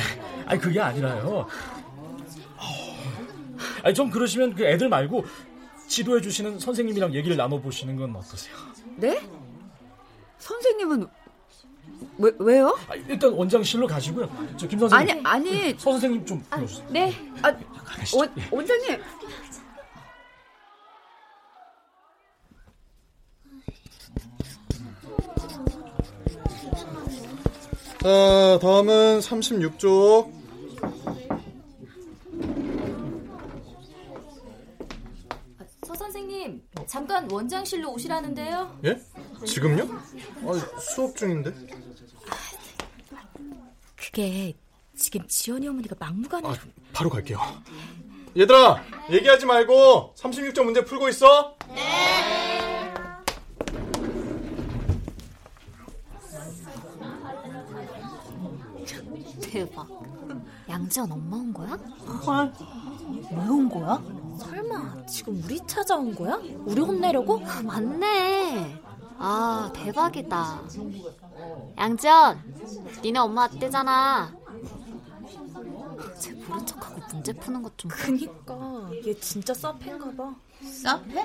[0.47, 1.47] 아니 그게 아니라요.
[3.83, 5.27] 아니 좀 그러시면 그 애들 말고
[5.89, 8.57] 지도해 주시는 선생님이랑 얘기를 나눠 보시는 건 어떠세요?
[8.97, 9.21] 네?
[10.39, 11.07] 선생님은
[12.19, 12.77] 왜 왜요?
[12.89, 14.29] 아, 일단 원장실로 가시고요.
[14.57, 15.27] 저 김 선생님.
[15.27, 15.71] 아니 아니.
[15.73, 16.87] 서 선생님 좀 불러주세요.
[16.91, 17.13] 네.
[17.43, 17.55] 아,
[18.15, 19.03] 원, 원장님.
[28.07, 30.33] 자, 다음은 36쪽.
[35.85, 38.79] 서 선생님, 잠깐 원장실로 오시라는데요.
[38.85, 38.97] 예?
[39.45, 39.89] 지금요?
[39.93, 41.53] 아, 수업 중인데.
[43.97, 44.55] 그게
[44.97, 46.47] 지금 지연이 어머니가 막무가내.
[46.47, 46.55] 아,
[46.93, 47.41] 바로 갈게요.
[48.37, 51.57] 얘들아, 얘기하지 말고 36쪽 문제 풀고 있어.
[51.75, 52.66] 네.
[59.57, 59.89] 대박.
[60.69, 61.71] 양지연 엄마 온 거야?
[62.27, 62.53] 헐.
[63.33, 64.03] 왜온 거야?
[64.39, 66.39] 설마 지금 우리 찾아온 거야?
[66.67, 67.39] 우리 혼내려고?
[67.65, 68.83] 맞네.
[69.19, 70.61] 아, 대박이다.
[71.79, 72.55] 양지연,
[73.03, 74.31] 니네 엄마 왔대잖아.
[76.21, 77.91] 쟤 모른 척하고 문제 푸는 것 좀.
[77.91, 80.35] 그니까 얘 진짜 사페인가 봐.
[80.63, 81.25] 사페?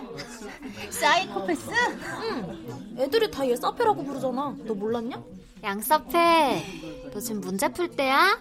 [0.91, 1.69] 사이코패스?
[1.71, 2.95] 응.
[2.99, 4.55] 애들이 다 얘 사페라고 부르잖아.
[4.65, 5.21] 너 몰랐냐?
[5.63, 8.39] 양사페, 너 지금 문제 풀 때야?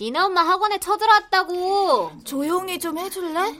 [0.00, 2.10] 니네 엄마 학원에 쳐들어왔다고.
[2.24, 3.54] 조용히 좀 해줄래?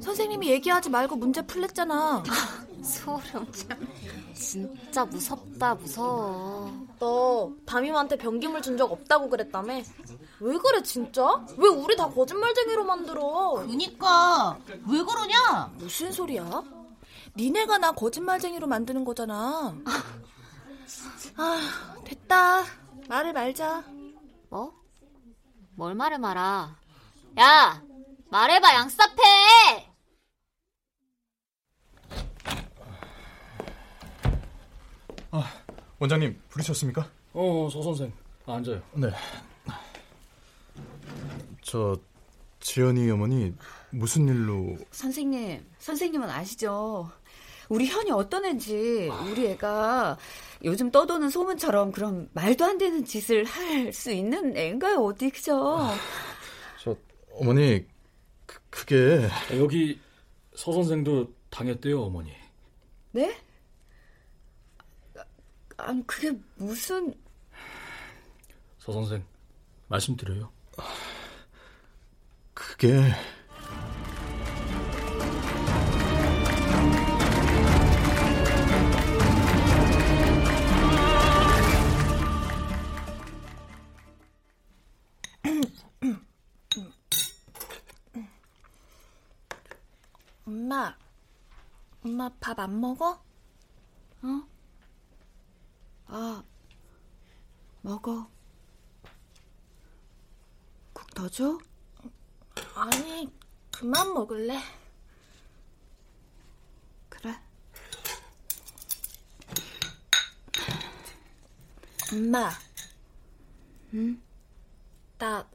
[0.00, 2.22] 선생님이 얘기하지 말고 문제 풀랬잖아.
[2.82, 3.46] 소름.
[4.34, 6.70] 진짜 무섭다, 무서워.
[6.98, 9.80] 너 담임한테 변기물 준 적 없다고 그랬다며?
[10.40, 11.22] 왜 그래 진짜?
[11.56, 13.54] 왜 우리 다 거짓말쟁이로 만들어?
[13.66, 15.70] 그니까 왜 그러냐?
[15.76, 16.62] 무슨 소리야?
[17.36, 19.74] 니네가 나 거짓말쟁이로 만드는 거잖아.
[21.36, 22.64] 아, 됐다.
[23.08, 23.84] 말을 말자.
[24.50, 24.72] 뭐?
[25.76, 26.76] 뭘 말을 말아?
[27.40, 27.82] 야,
[28.30, 29.22] 말해봐, 양사페!
[35.32, 35.44] 아,
[35.98, 37.08] 원장님 부르셨습니까?
[37.32, 38.12] 어, 서 선생.
[38.46, 38.80] 앉아요.
[38.94, 39.08] 네.
[41.64, 41.96] 저
[42.60, 43.54] 지연이 어머니
[43.90, 47.10] 무슨 일로 선생님, 선생님은 아시죠?
[47.70, 50.18] 우리 현이 어떤 애인지 우리 애가
[50.64, 54.96] 요즘 떠도는 소문처럼 그런 말도 안 되는 짓을 할 수 있는 애인가요?
[54.98, 55.78] 어디 그죠?
[56.82, 56.94] 저
[57.32, 57.86] 어머니
[58.46, 59.98] 그, 그게 여기
[60.54, 62.30] 서 선생도 당했대요, 어머니.
[63.12, 63.36] 네?
[65.78, 67.14] 아니 그게 무슨
[68.78, 69.24] 서 선생
[69.88, 70.50] 말씀드려요.
[72.78, 73.14] 그게
[90.46, 90.94] 엄마,
[92.04, 93.12] 엄마 밥 안 먹어?
[94.22, 94.48] 어?
[96.06, 96.42] 아,
[97.82, 98.28] 먹어.
[100.92, 101.58] 국 더 줘?
[103.78, 104.60] 그만 먹을래.
[107.08, 107.34] 그래.
[112.12, 112.50] 엄마,
[113.94, 114.22] 응?
[115.18, 115.48] 나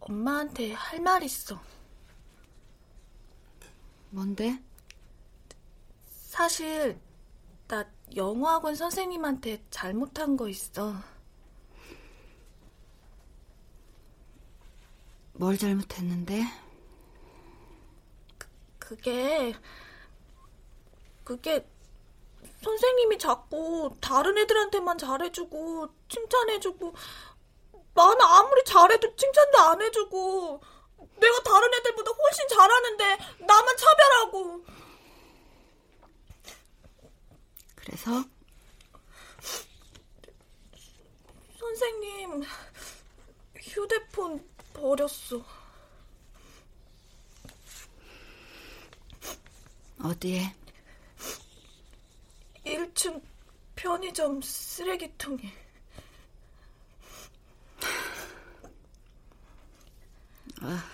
[0.00, 1.60] 엄마한테 할 말 있어.
[4.10, 4.58] 뭔데?
[6.06, 6.98] 사실
[7.68, 7.84] 나
[8.14, 10.94] 영어학원 선생님한테 잘못한 거 있어.
[15.34, 16.44] 뭘 잘못했는데?
[18.94, 19.54] 그게
[21.24, 21.66] 그게
[22.62, 26.94] 선생님이 자꾸 다른 애들한테만 잘해주고 칭찬해주고
[27.94, 30.62] 나는 아무리 잘해도 칭찬도 안 해주고
[31.16, 34.64] 내가 다른 애들보다 훨씬 잘하는데 나만 차별하고
[37.74, 38.24] 그래서
[41.58, 42.42] 선생님
[43.58, 45.63] 휴대폰 버렸어.
[50.04, 50.54] 어디에?
[52.66, 53.22] 1층
[53.74, 55.40] 편의점 쓰레기통에.
[60.60, 60.84] 아,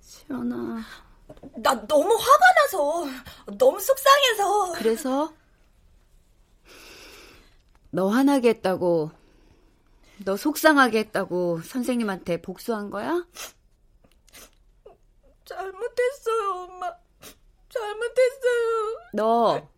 [0.00, 0.82] 지연아.
[1.56, 3.04] 나 너무 화가 나서,
[3.58, 4.72] 너무 속상해서.
[4.74, 5.34] 그래서?
[7.90, 9.10] 너 화나게 했다고,
[10.24, 13.26] 너 속상하게 했다고 선생님한테 복수한 거야?
[15.44, 17.03] 잘못했어요, 엄마.
[17.74, 19.00] 잘못했어요.
[19.14, 19.68] 너,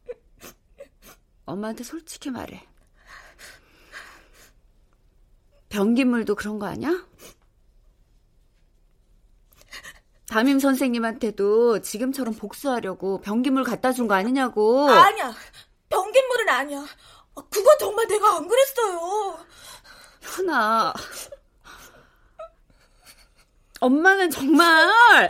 [1.46, 2.66] 엄마한테 솔직히 말해.
[5.68, 6.90] 변기물도 그런 거 아니야?
[10.28, 14.88] 담임 선생님한테도 지금처럼 복수하려고 변기물 갖다 준 거 아니냐고.
[14.90, 15.32] 아니야.
[15.88, 16.84] 변기물은 아니야.
[17.50, 19.38] 그건 정말 내가 안 그랬어요.
[20.22, 20.94] 현아.
[23.80, 24.66] 엄마는 정말.
[24.88, 25.28] 엄마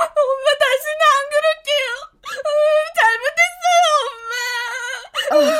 [0.60, 1.55] 다시는 안 그럴게요.
[2.96, 5.56] 잘못했어요, 엄마.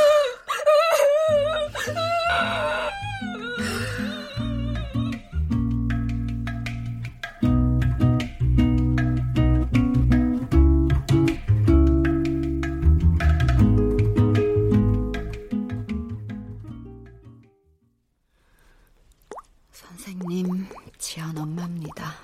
[19.73, 20.67] 선생님,
[20.99, 22.15] 지연 엄마입니다.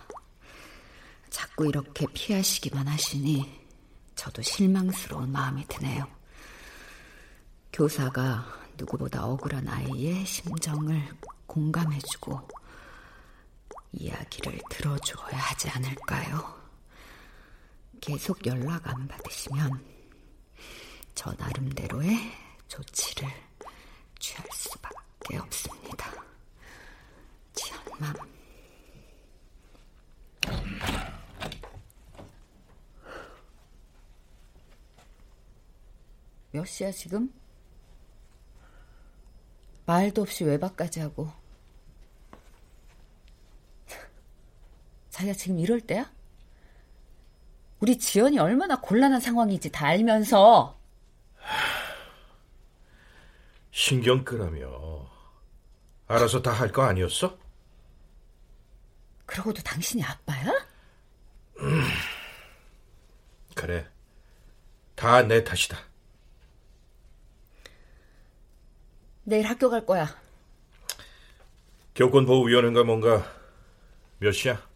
[1.31, 3.62] 자꾸 이렇게 피하시기만 하시니
[4.15, 6.07] 저도 실망스러운 마음이 드네요.
[7.73, 8.47] 교사가
[8.77, 11.09] 누구보다 억울한 아이의 심정을
[11.47, 12.49] 공감해주고
[13.93, 16.63] 이야기를 들어줘야 하지 않을까요?
[18.01, 19.85] 계속 연락 안 받으시면
[21.15, 22.19] 저 나름대로의
[22.69, 23.29] 조치를
[24.19, 26.13] 취할 수밖에 없습니다.
[27.55, 28.42] 지연맘.
[36.53, 37.33] 몇 시야 지금?
[39.87, 41.31] 말도 없이 외박까지 하고.
[45.11, 46.11] 자기가 지금 이럴 때야?
[47.81, 50.79] 우리 지연이 얼마나 곤란한 상황인지 다 알면서
[53.73, 55.11] 신경 끄라며
[56.07, 57.37] 알아서 다 할 거 아니었어?
[59.27, 60.51] 그러고도 당신이 아빠야?
[61.59, 61.83] 음,
[63.55, 63.89] 그래
[64.95, 65.77] 다 내 탓이다
[69.25, 70.15] 내일 학교 갈 거야
[71.95, 73.25] 교권보호위원회인가 뭔가
[74.19, 74.67] 몇 시야?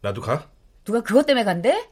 [0.00, 0.50] 나도 가?
[0.84, 1.88] 누가 그것 때문에 간대?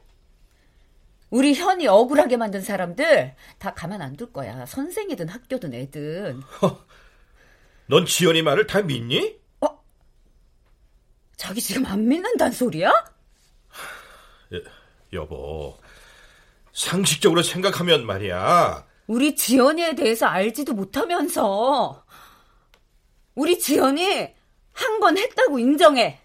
[1.29, 4.65] 우리 현이 억울하게 만든 사람들 다 가만 안 둘 거야.
[4.65, 6.41] 선생이든 학교든 애든.
[6.41, 6.85] 허,
[7.87, 9.39] 넌 지연이 말을 다 믿니?
[9.61, 9.83] 어?
[11.35, 12.89] 자기 지금 안 믿는단 소리야?
[14.53, 14.61] 여,
[15.13, 15.77] 여보,
[16.73, 18.85] 상식적으로 생각하면 말이야.
[19.07, 22.05] 우리 지연이에 대해서 알지도 못하면서
[23.35, 24.33] 우리 지연이
[24.73, 26.19] 한 건 했다고 인정해.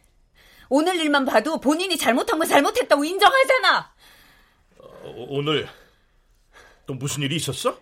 [0.69, 3.95] 오늘 일만 봐도 본인이 잘못한 건 잘못했다고 인정하잖아.
[4.79, 5.69] 어, 오늘
[6.87, 7.79] 또 무슨 일이 있었어?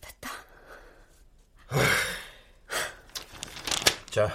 [0.00, 0.30] 됐다.
[4.10, 4.30] 자.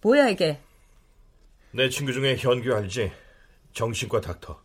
[0.00, 0.60] 뭐야 이게?
[1.72, 3.12] 내 친구 중에 현규 알지?
[3.72, 4.62] 정신과 닥터.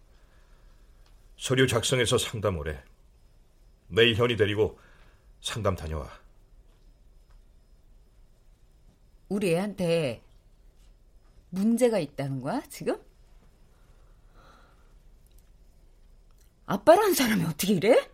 [1.38, 2.82] 서류 작성해서 상담 오래.
[3.88, 4.80] 내일 현이 데리고
[5.42, 6.10] 상담 다녀와.
[9.30, 10.24] 우리 애한테
[11.50, 12.98] 문제가 있다는 거야, 지금?
[16.66, 18.10] 아빠라는 사람이 어떻게 이래?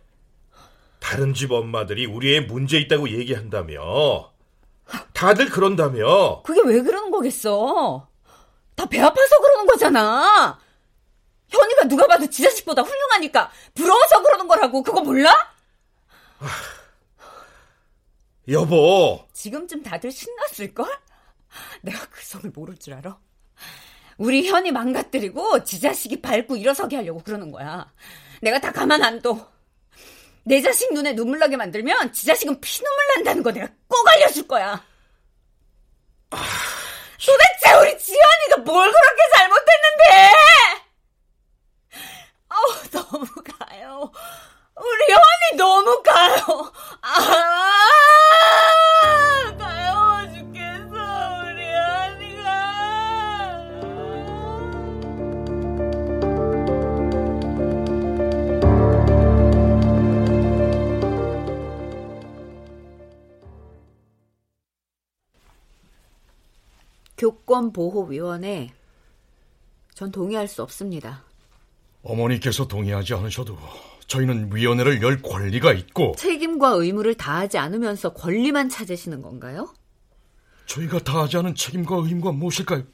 [0.98, 4.32] 다른 집 엄마들이 우리 애 문제 있다고 얘기한다며.
[5.12, 6.42] 다들 그런다며.
[6.42, 8.09] 그게 왜 그러는 거겠어?
[8.80, 10.58] 다 배 아파서 그러는 거잖아.
[11.50, 14.82] 현이가 누가 봐도 지 자식보다 훌륭하니까 부러워서 그러는 거라고.
[14.82, 15.34] 그거 몰라?
[18.48, 19.26] 여보.
[19.34, 20.86] 지금쯤 다들 신났을걸?
[21.82, 23.18] 내가 그 속을 모를 줄 알아?
[24.16, 27.92] 우리 현이 망가뜨리고 지 자식이 밟고 일어서게 하려고 그러는 거야.
[28.40, 29.50] 내가 다 가만 안 둬.
[30.44, 34.82] 내 자식 눈에 눈물 나게 만들면 지 자식은 피눈물 난다는 거 내가 꼭 알려줄 거야.
[37.24, 40.32] 도대체 우리 지연이가 뭘 그렇게 잘못했는데?
[42.48, 43.26] 아우 너무
[43.58, 44.10] 가요.
[44.76, 46.72] 우리 현이 너무 가요.
[47.02, 47.59] 아!
[67.60, 68.72] 교권보호위원회
[69.94, 71.24] 전 동의할 수 없습니다.
[72.02, 73.58] 어머니께서 동의하지 않으셔도
[74.06, 79.72] 저희는 위원회를 열 권리가 있고 책임과 의무를 다하지 않으면서 권리만 찾으시는 건가요?
[80.66, 82.84] 저희가 다하지 않은 책임과 의무가 무엇일까요?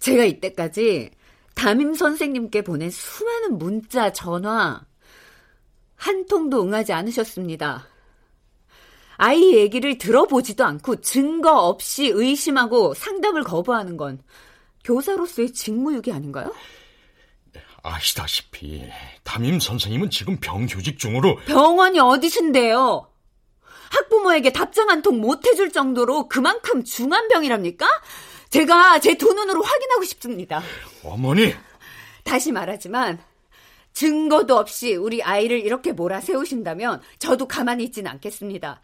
[0.00, 1.10] 제가 이때까지
[1.54, 4.84] 담임 선생님께 보낸 수많은 문자, 전화
[5.94, 7.86] 한 통도 응하지 않으셨습니다.
[9.18, 14.20] 아이 얘기를 들어보지도 않고 증거 없이 의심하고 상담을 거부하는 건
[14.84, 16.54] 교사로서의 직무유기 아닌가요?
[17.82, 18.88] 아시다시피
[19.24, 23.08] 담임 선생님은 지금 병휴직 중으로 병원이 어디신데요?
[23.90, 27.86] 학부모에게 답장 한 통 못 해줄 정도로 그만큼 중한 병이랍니까?
[28.50, 30.62] 제가 제 두 눈으로 확인하고 싶습니다.
[31.04, 31.54] 어머니!
[32.24, 33.18] 다시 말하지만
[33.92, 38.80] 증거도 없이 우리 아이를 이렇게 몰아세우신다면 저도 가만히 있진 않겠습니다.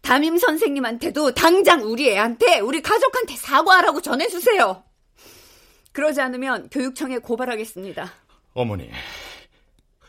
[0.00, 4.84] 담임 선생님한테도 당장 우리 애한테, 우리 가족한테 사과하라고 전해주세요.
[5.92, 8.12] 그러지 않으면 교육청에 고발하겠습니다.
[8.52, 8.90] 어머니,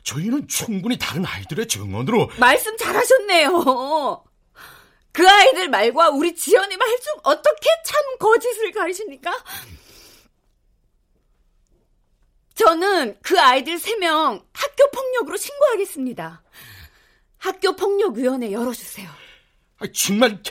[0.04, 4.24] 저희는 충분히 다른 아이들의 증언으로 말씀 잘하셨네요.
[5.12, 9.32] 그 아이들 말과 우리 지연이 말중 어떻게 참 거짓을 가리십니까?
[12.56, 16.42] 저는 그 아이들 세명 학교 폭력으로 신고하겠습니다.
[17.38, 19.10] 학교 폭력 위원회 열어주세요.
[19.80, 20.42] 아, 정말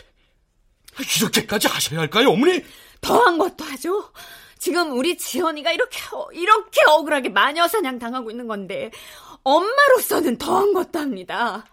[1.16, 2.62] 이렇게까지 하셔야 할까요, 어머니?
[3.00, 4.12] 더한 것도 하죠.
[4.58, 5.98] 지금 우리 지연이가 이렇게
[6.32, 8.90] 이렇게 억울하게 마녀 사냥 당하고 있는 건데
[9.42, 11.66] 엄마로서는 더한 것도 합니다.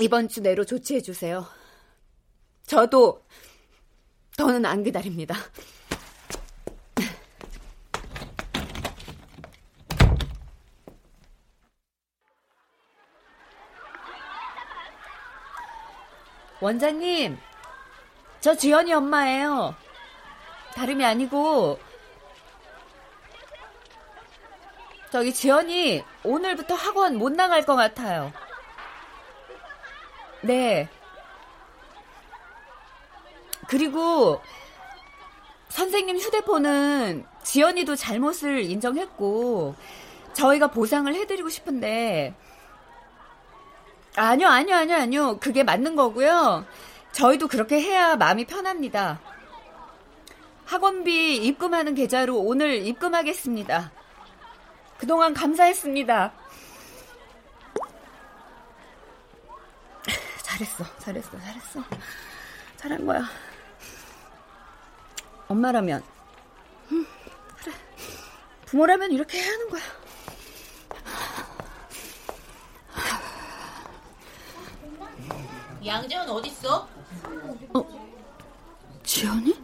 [0.00, 1.46] 이번 주 내로 조치해 주세요.
[2.66, 3.22] 저도
[4.36, 5.34] 더는 안 기다립니다.
[16.66, 17.38] 원장님,
[18.40, 19.76] 저 지연이 엄마예요.
[20.74, 21.78] 다름이 아니고
[25.12, 28.32] 저기 지연이 오늘부터 학원 못 나갈 것 같아요.
[30.40, 30.88] 네.
[33.68, 34.42] 그리고
[35.68, 39.76] 선생님 휴대폰은 지연이도 잘못을 인정했고
[40.32, 42.34] 저희가 보상을 해드리고 싶은데
[44.16, 46.64] 아니요 아니요 아니요 아니요 그게 맞는 거고요.
[47.12, 49.20] 저희도 그렇게 해야 마음이 편합니다.
[50.64, 53.92] 학원비 입금하는 계좌로 오늘 입금하겠습니다.
[54.98, 56.32] 그동안 감사했습니다.
[60.42, 61.84] 잘했어, 잘했어, 잘했어.
[62.76, 63.22] 잘한 거야.
[65.48, 66.02] 엄마라면,
[66.90, 67.06] 음,
[67.58, 67.72] 그래.
[68.64, 69.82] 부모라면 이렇게 해야 하는 거야.
[75.86, 76.88] 양재원 어딨어?
[77.74, 78.08] 어?
[79.04, 79.54] 지연이?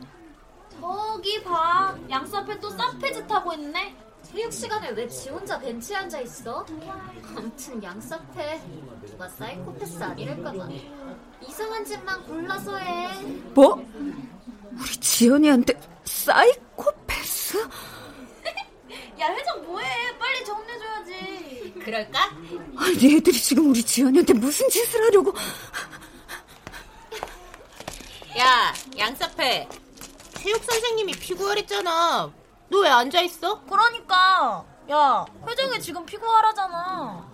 [0.81, 1.97] 저기 봐.
[2.11, 3.97] 양수 앞에 또 쌍패짓 하고 있네.
[4.23, 6.64] 체육 시간에 왜 지 혼자 벤치에 앉아 있어?
[7.37, 8.61] 아무튼 양수 앞에
[9.07, 10.68] 누가 사이코패스 아니랄까봐.
[11.47, 13.09] 이상한 짓만 골라서 해.
[13.55, 13.75] 뭐?
[14.73, 17.59] 우리 지연이한테 사이코패스?
[19.20, 20.18] 야 회장 뭐해?
[20.18, 21.75] 빨리 정리해줘야지.
[21.85, 22.20] 그럴까?
[22.79, 25.33] 아니 얘들이 지금 우리 지연이한테 무슨 짓을 하려고?
[28.43, 29.68] 야 양사패
[30.34, 32.30] 체육 선생님이 피구하랬잖아.
[32.68, 33.61] 너 왜 앉아 있어?
[33.62, 37.24] 그러니까 야 회장이 지금 피구하라잖아.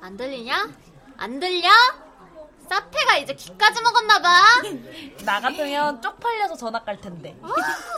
[0.00, 0.68] 안 들리냐?
[1.16, 1.68] 안 들려?
[2.68, 4.44] 사페가 이제 귀까지 먹었나봐.
[5.24, 7.36] 나 같으면 쪽팔려서 전학 갈 텐데.
[7.42, 7.48] 아,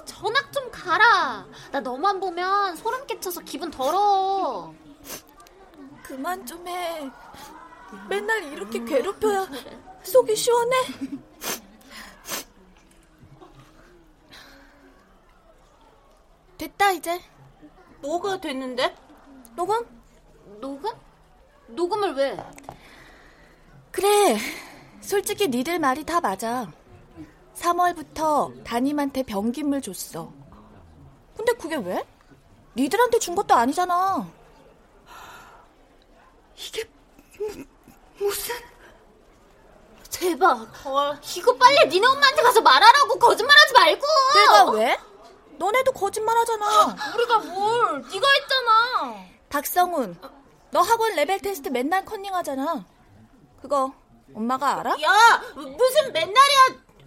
[0.06, 1.44] 전학 좀 가라.
[1.72, 4.74] 나 너만 보면 소름 끼쳐서 기분 더러워.
[6.02, 7.10] 그만 좀 해.
[8.08, 9.46] 맨날 이렇게 괴롭혀야
[10.02, 10.76] 속이 시원해.
[16.58, 17.20] 됐다 이제.
[18.00, 18.94] 뭐가 됐는데?
[19.54, 19.84] 녹음?
[20.60, 20.90] 녹음?
[21.68, 22.36] 녹음을 왜?
[23.92, 24.36] 그래.
[25.00, 26.70] 솔직히 니들 말이 다 맞아.
[27.56, 30.32] 3월부터 담임한테 변기물 줬어.
[31.36, 32.04] 근데 그게 왜?
[32.76, 34.28] 니들한테 준 것도 아니잖아.
[36.56, 36.88] 이게
[38.18, 38.54] 무슨
[40.10, 40.66] 대박.
[41.36, 44.06] 이거 빨리 니네 엄마한테 가서 말하라고 거짓말하지 말고.
[44.34, 44.98] 내가 왜?
[45.58, 46.96] 너네도 거짓말하잖아.
[47.14, 48.02] 우리가 뭘?
[48.02, 49.24] 네가 했잖아.
[49.48, 50.16] 박성훈,
[50.70, 52.84] 너 학원 레벨 테스트 맨날 커닝하잖아.
[53.60, 53.92] 그거
[54.34, 54.90] 엄마가 알아?
[55.02, 56.60] 야 무슨 맨날이야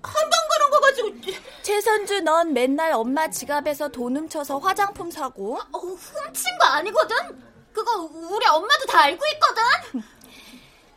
[0.04, 1.10] 한 번 그런 거 가지고
[1.62, 7.16] 최선주 넌 맨날 엄마 지갑에서 돈 훔쳐서 화장품 사고 어, 훔친 거 아니거든?
[7.72, 10.04] 그거 우리 엄마도 다 알고 있거든?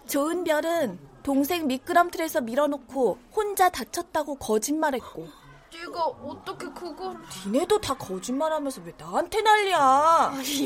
[0.09, 5.29] 좋은 별은 동생 미끄럼틀에서 밀어놓고 혼자 다쳤다고 거짓말했고
[5.75, 7.17] 네가 어떻게 그걸...
[7.47, 9.79] 니네도 다 거짓말하면서 왜 나한테 난리야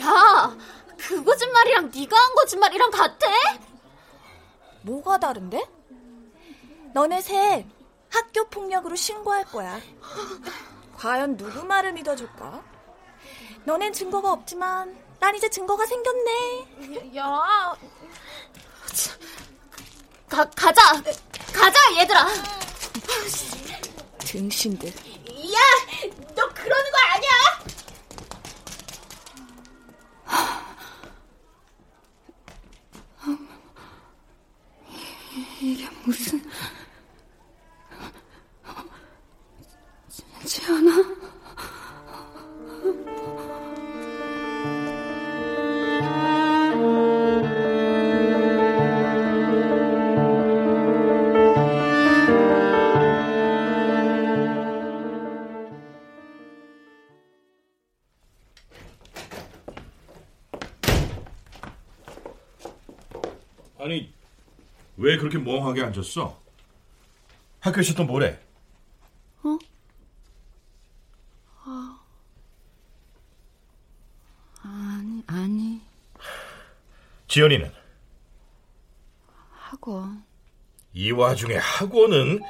[0.03, 0.57] 야,
[0.99, 3.27] 그 거짓말이랑 네가 한 거짓말이랑 같아?
[4.83, 5.67] 뭐가 다른데?
[6.93, 7.67] 너네 셋
[8.11, 9.81] 학교 폭력으로 신고할 거야.
[10.97, 12.63] 과연 누구 말을 믿어줄까?
[13.65, 17.17] 너넨 증거가 없지만 난 이제 증거가 생겼네.
[17.17, 17.77] 야,
[20.29, 21.03] 가, 가자.
[21.53, 22.27] 가자, 얘들아.
[24.29, 24.89] 등신들.
[24.89, 24.93] 야,
[26.37, 27.31] 너 그러는 거 아니야?
[35.63, 36.43] 이게 무슨
[40.45, 40.91] 지연아
[65.19, 66.41] 그렇게 멍하게 앉았어?
[67.61, 68.41] 학교에서 또 뭐래?
[69.43, 69.59] 어?
[71.65, 71.99] 아,
[74.63, 75.81] 아니, 아니,
[77.29, 77.73] 지연이는?
[79.53, 80.25] 학원.
[80.95, 82.39] 이 와중에 학원은?
[82.39, 82.45] 지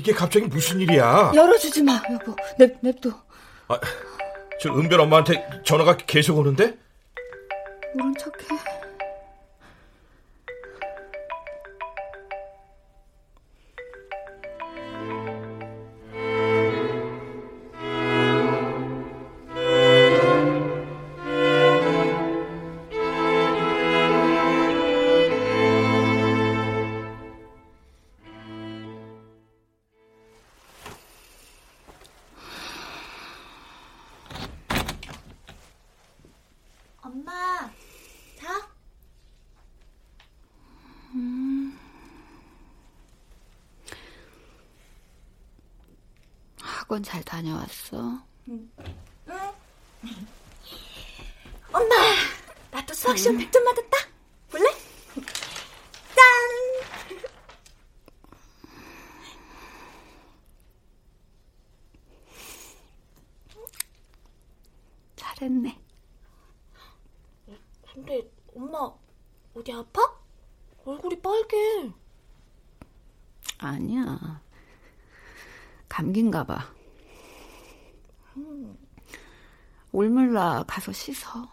[0.00, 1.32] 이게 갑자기 무슨 일이야?
[1.34, 2.34] 열어주지 마, 여보.
[2.58, 3.10] 냅, 냅둬.
[3.68, 3.78] 아,
[4.58, 6.74] 저 은별 엄마한테 전화가 계속 오는데?
[7.94, 8.46] 모른 척해.
[46.90, 48.20] 학원 잘 다녀왔어?
[48.48, 48.68] 응.
[51.72, 51.94] 엄마,
[52.72, 53.96] 나도 수학 시험 100점 맞았다.
[54.50, 54.64] 볼래?
[56.16, 56.24] 짠!
[65.14, 65.80] 잘했네.
[67.94, 68.92] 근데 엄마
[69.54, 70.00] 어디 아파?
[70.84, 71.56] 얼굴이 빨개.
[73.58, 74.42] 아니야.
[75.88, 76.79] 감긴가 봐.
[79.92, 81.48] 올물나 가서 씻어.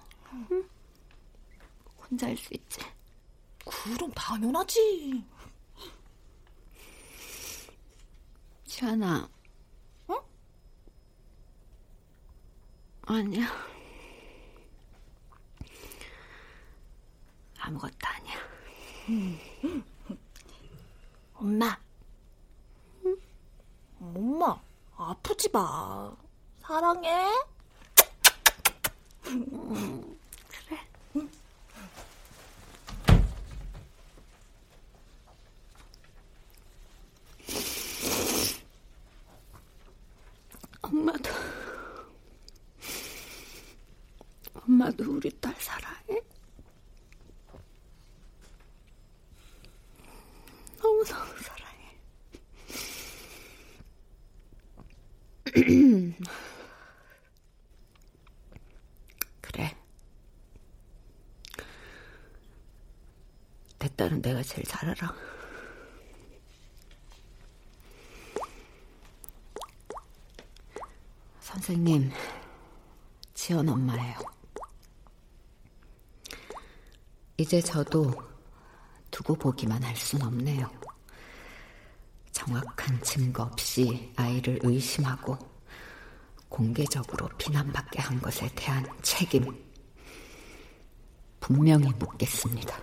[0.51, 0.69] 응?
[1.97, 2.79] 혼자 할 수 있지.
[3.65, 5.23] 그럼 당연하지.
[8.65, 9.29] 지연아.
[10.09, 10.15] 응?
[13.03, 13.47] 아니야.
[17.59, 18.35] 아무것도 아니야.
[19.09, 19.83] 응.
[21.33, 21.77] 엄마.
[23.05, 23.17] 응?
[23.99, 24.61] 엄마,
[24.95, 26.15] 아프지 마.
[26.61, 27.29] 사랑해.
[29.67, 30.79] 음, 그래.
[31.15, 31.29] 응.
[40.81, 41.29] 엄마도
[44.53, 46.21] 엄마도 우리 딸 사랑해.
[50.81, 51.99] 너무너무 사랑해.
[59.41, 59.75] 그래.
[63.79, 65.13] 내 딸은 내가 제일 잘 알아.
[71.39, 72.11] 선생님,
[73.33, 74.17] 지연 엄마예요.
[77.37, 78.11] 이제 저도
[79.11, 80.69] 두고 보기만 할 순 없네요.
[82.31, 85.37] 정확한 증거 없이 아이를 의심하고
[86.49, 89.43] 공개적으로 비난받게 한 것에 대한 책임
[91.39, 92.79] 분명히 묻겠습니다.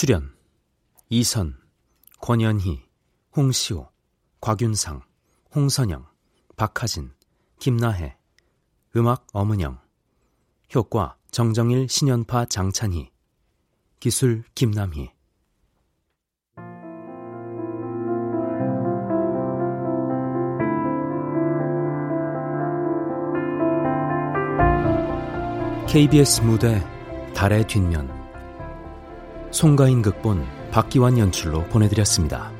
[0.00, 0.34] 출연
[1.10, 1.58] 이선,
[2.22, 2.88] 권연희,
[3.36, 3.86] 홍시호,
[4.40, 5.02] 곽윤상,
[5.54, 6.06] 홍선영,
[6.56, 7.12] 박하진,
[7.58, 8.16] 김나혜,
[8.96, 9.78] 음악 엄은영,
[10.74, 13.10] 효과 정정일 신연파 장찬희,
[14.00, 15.10] 기술 김남희.
[25.86, 26.82] KBS 무대
[27.34, 28.19] 달의 뒷면
[29.50, 32.59] 송가인 극본 박기환 연출로 보내드렸습니다.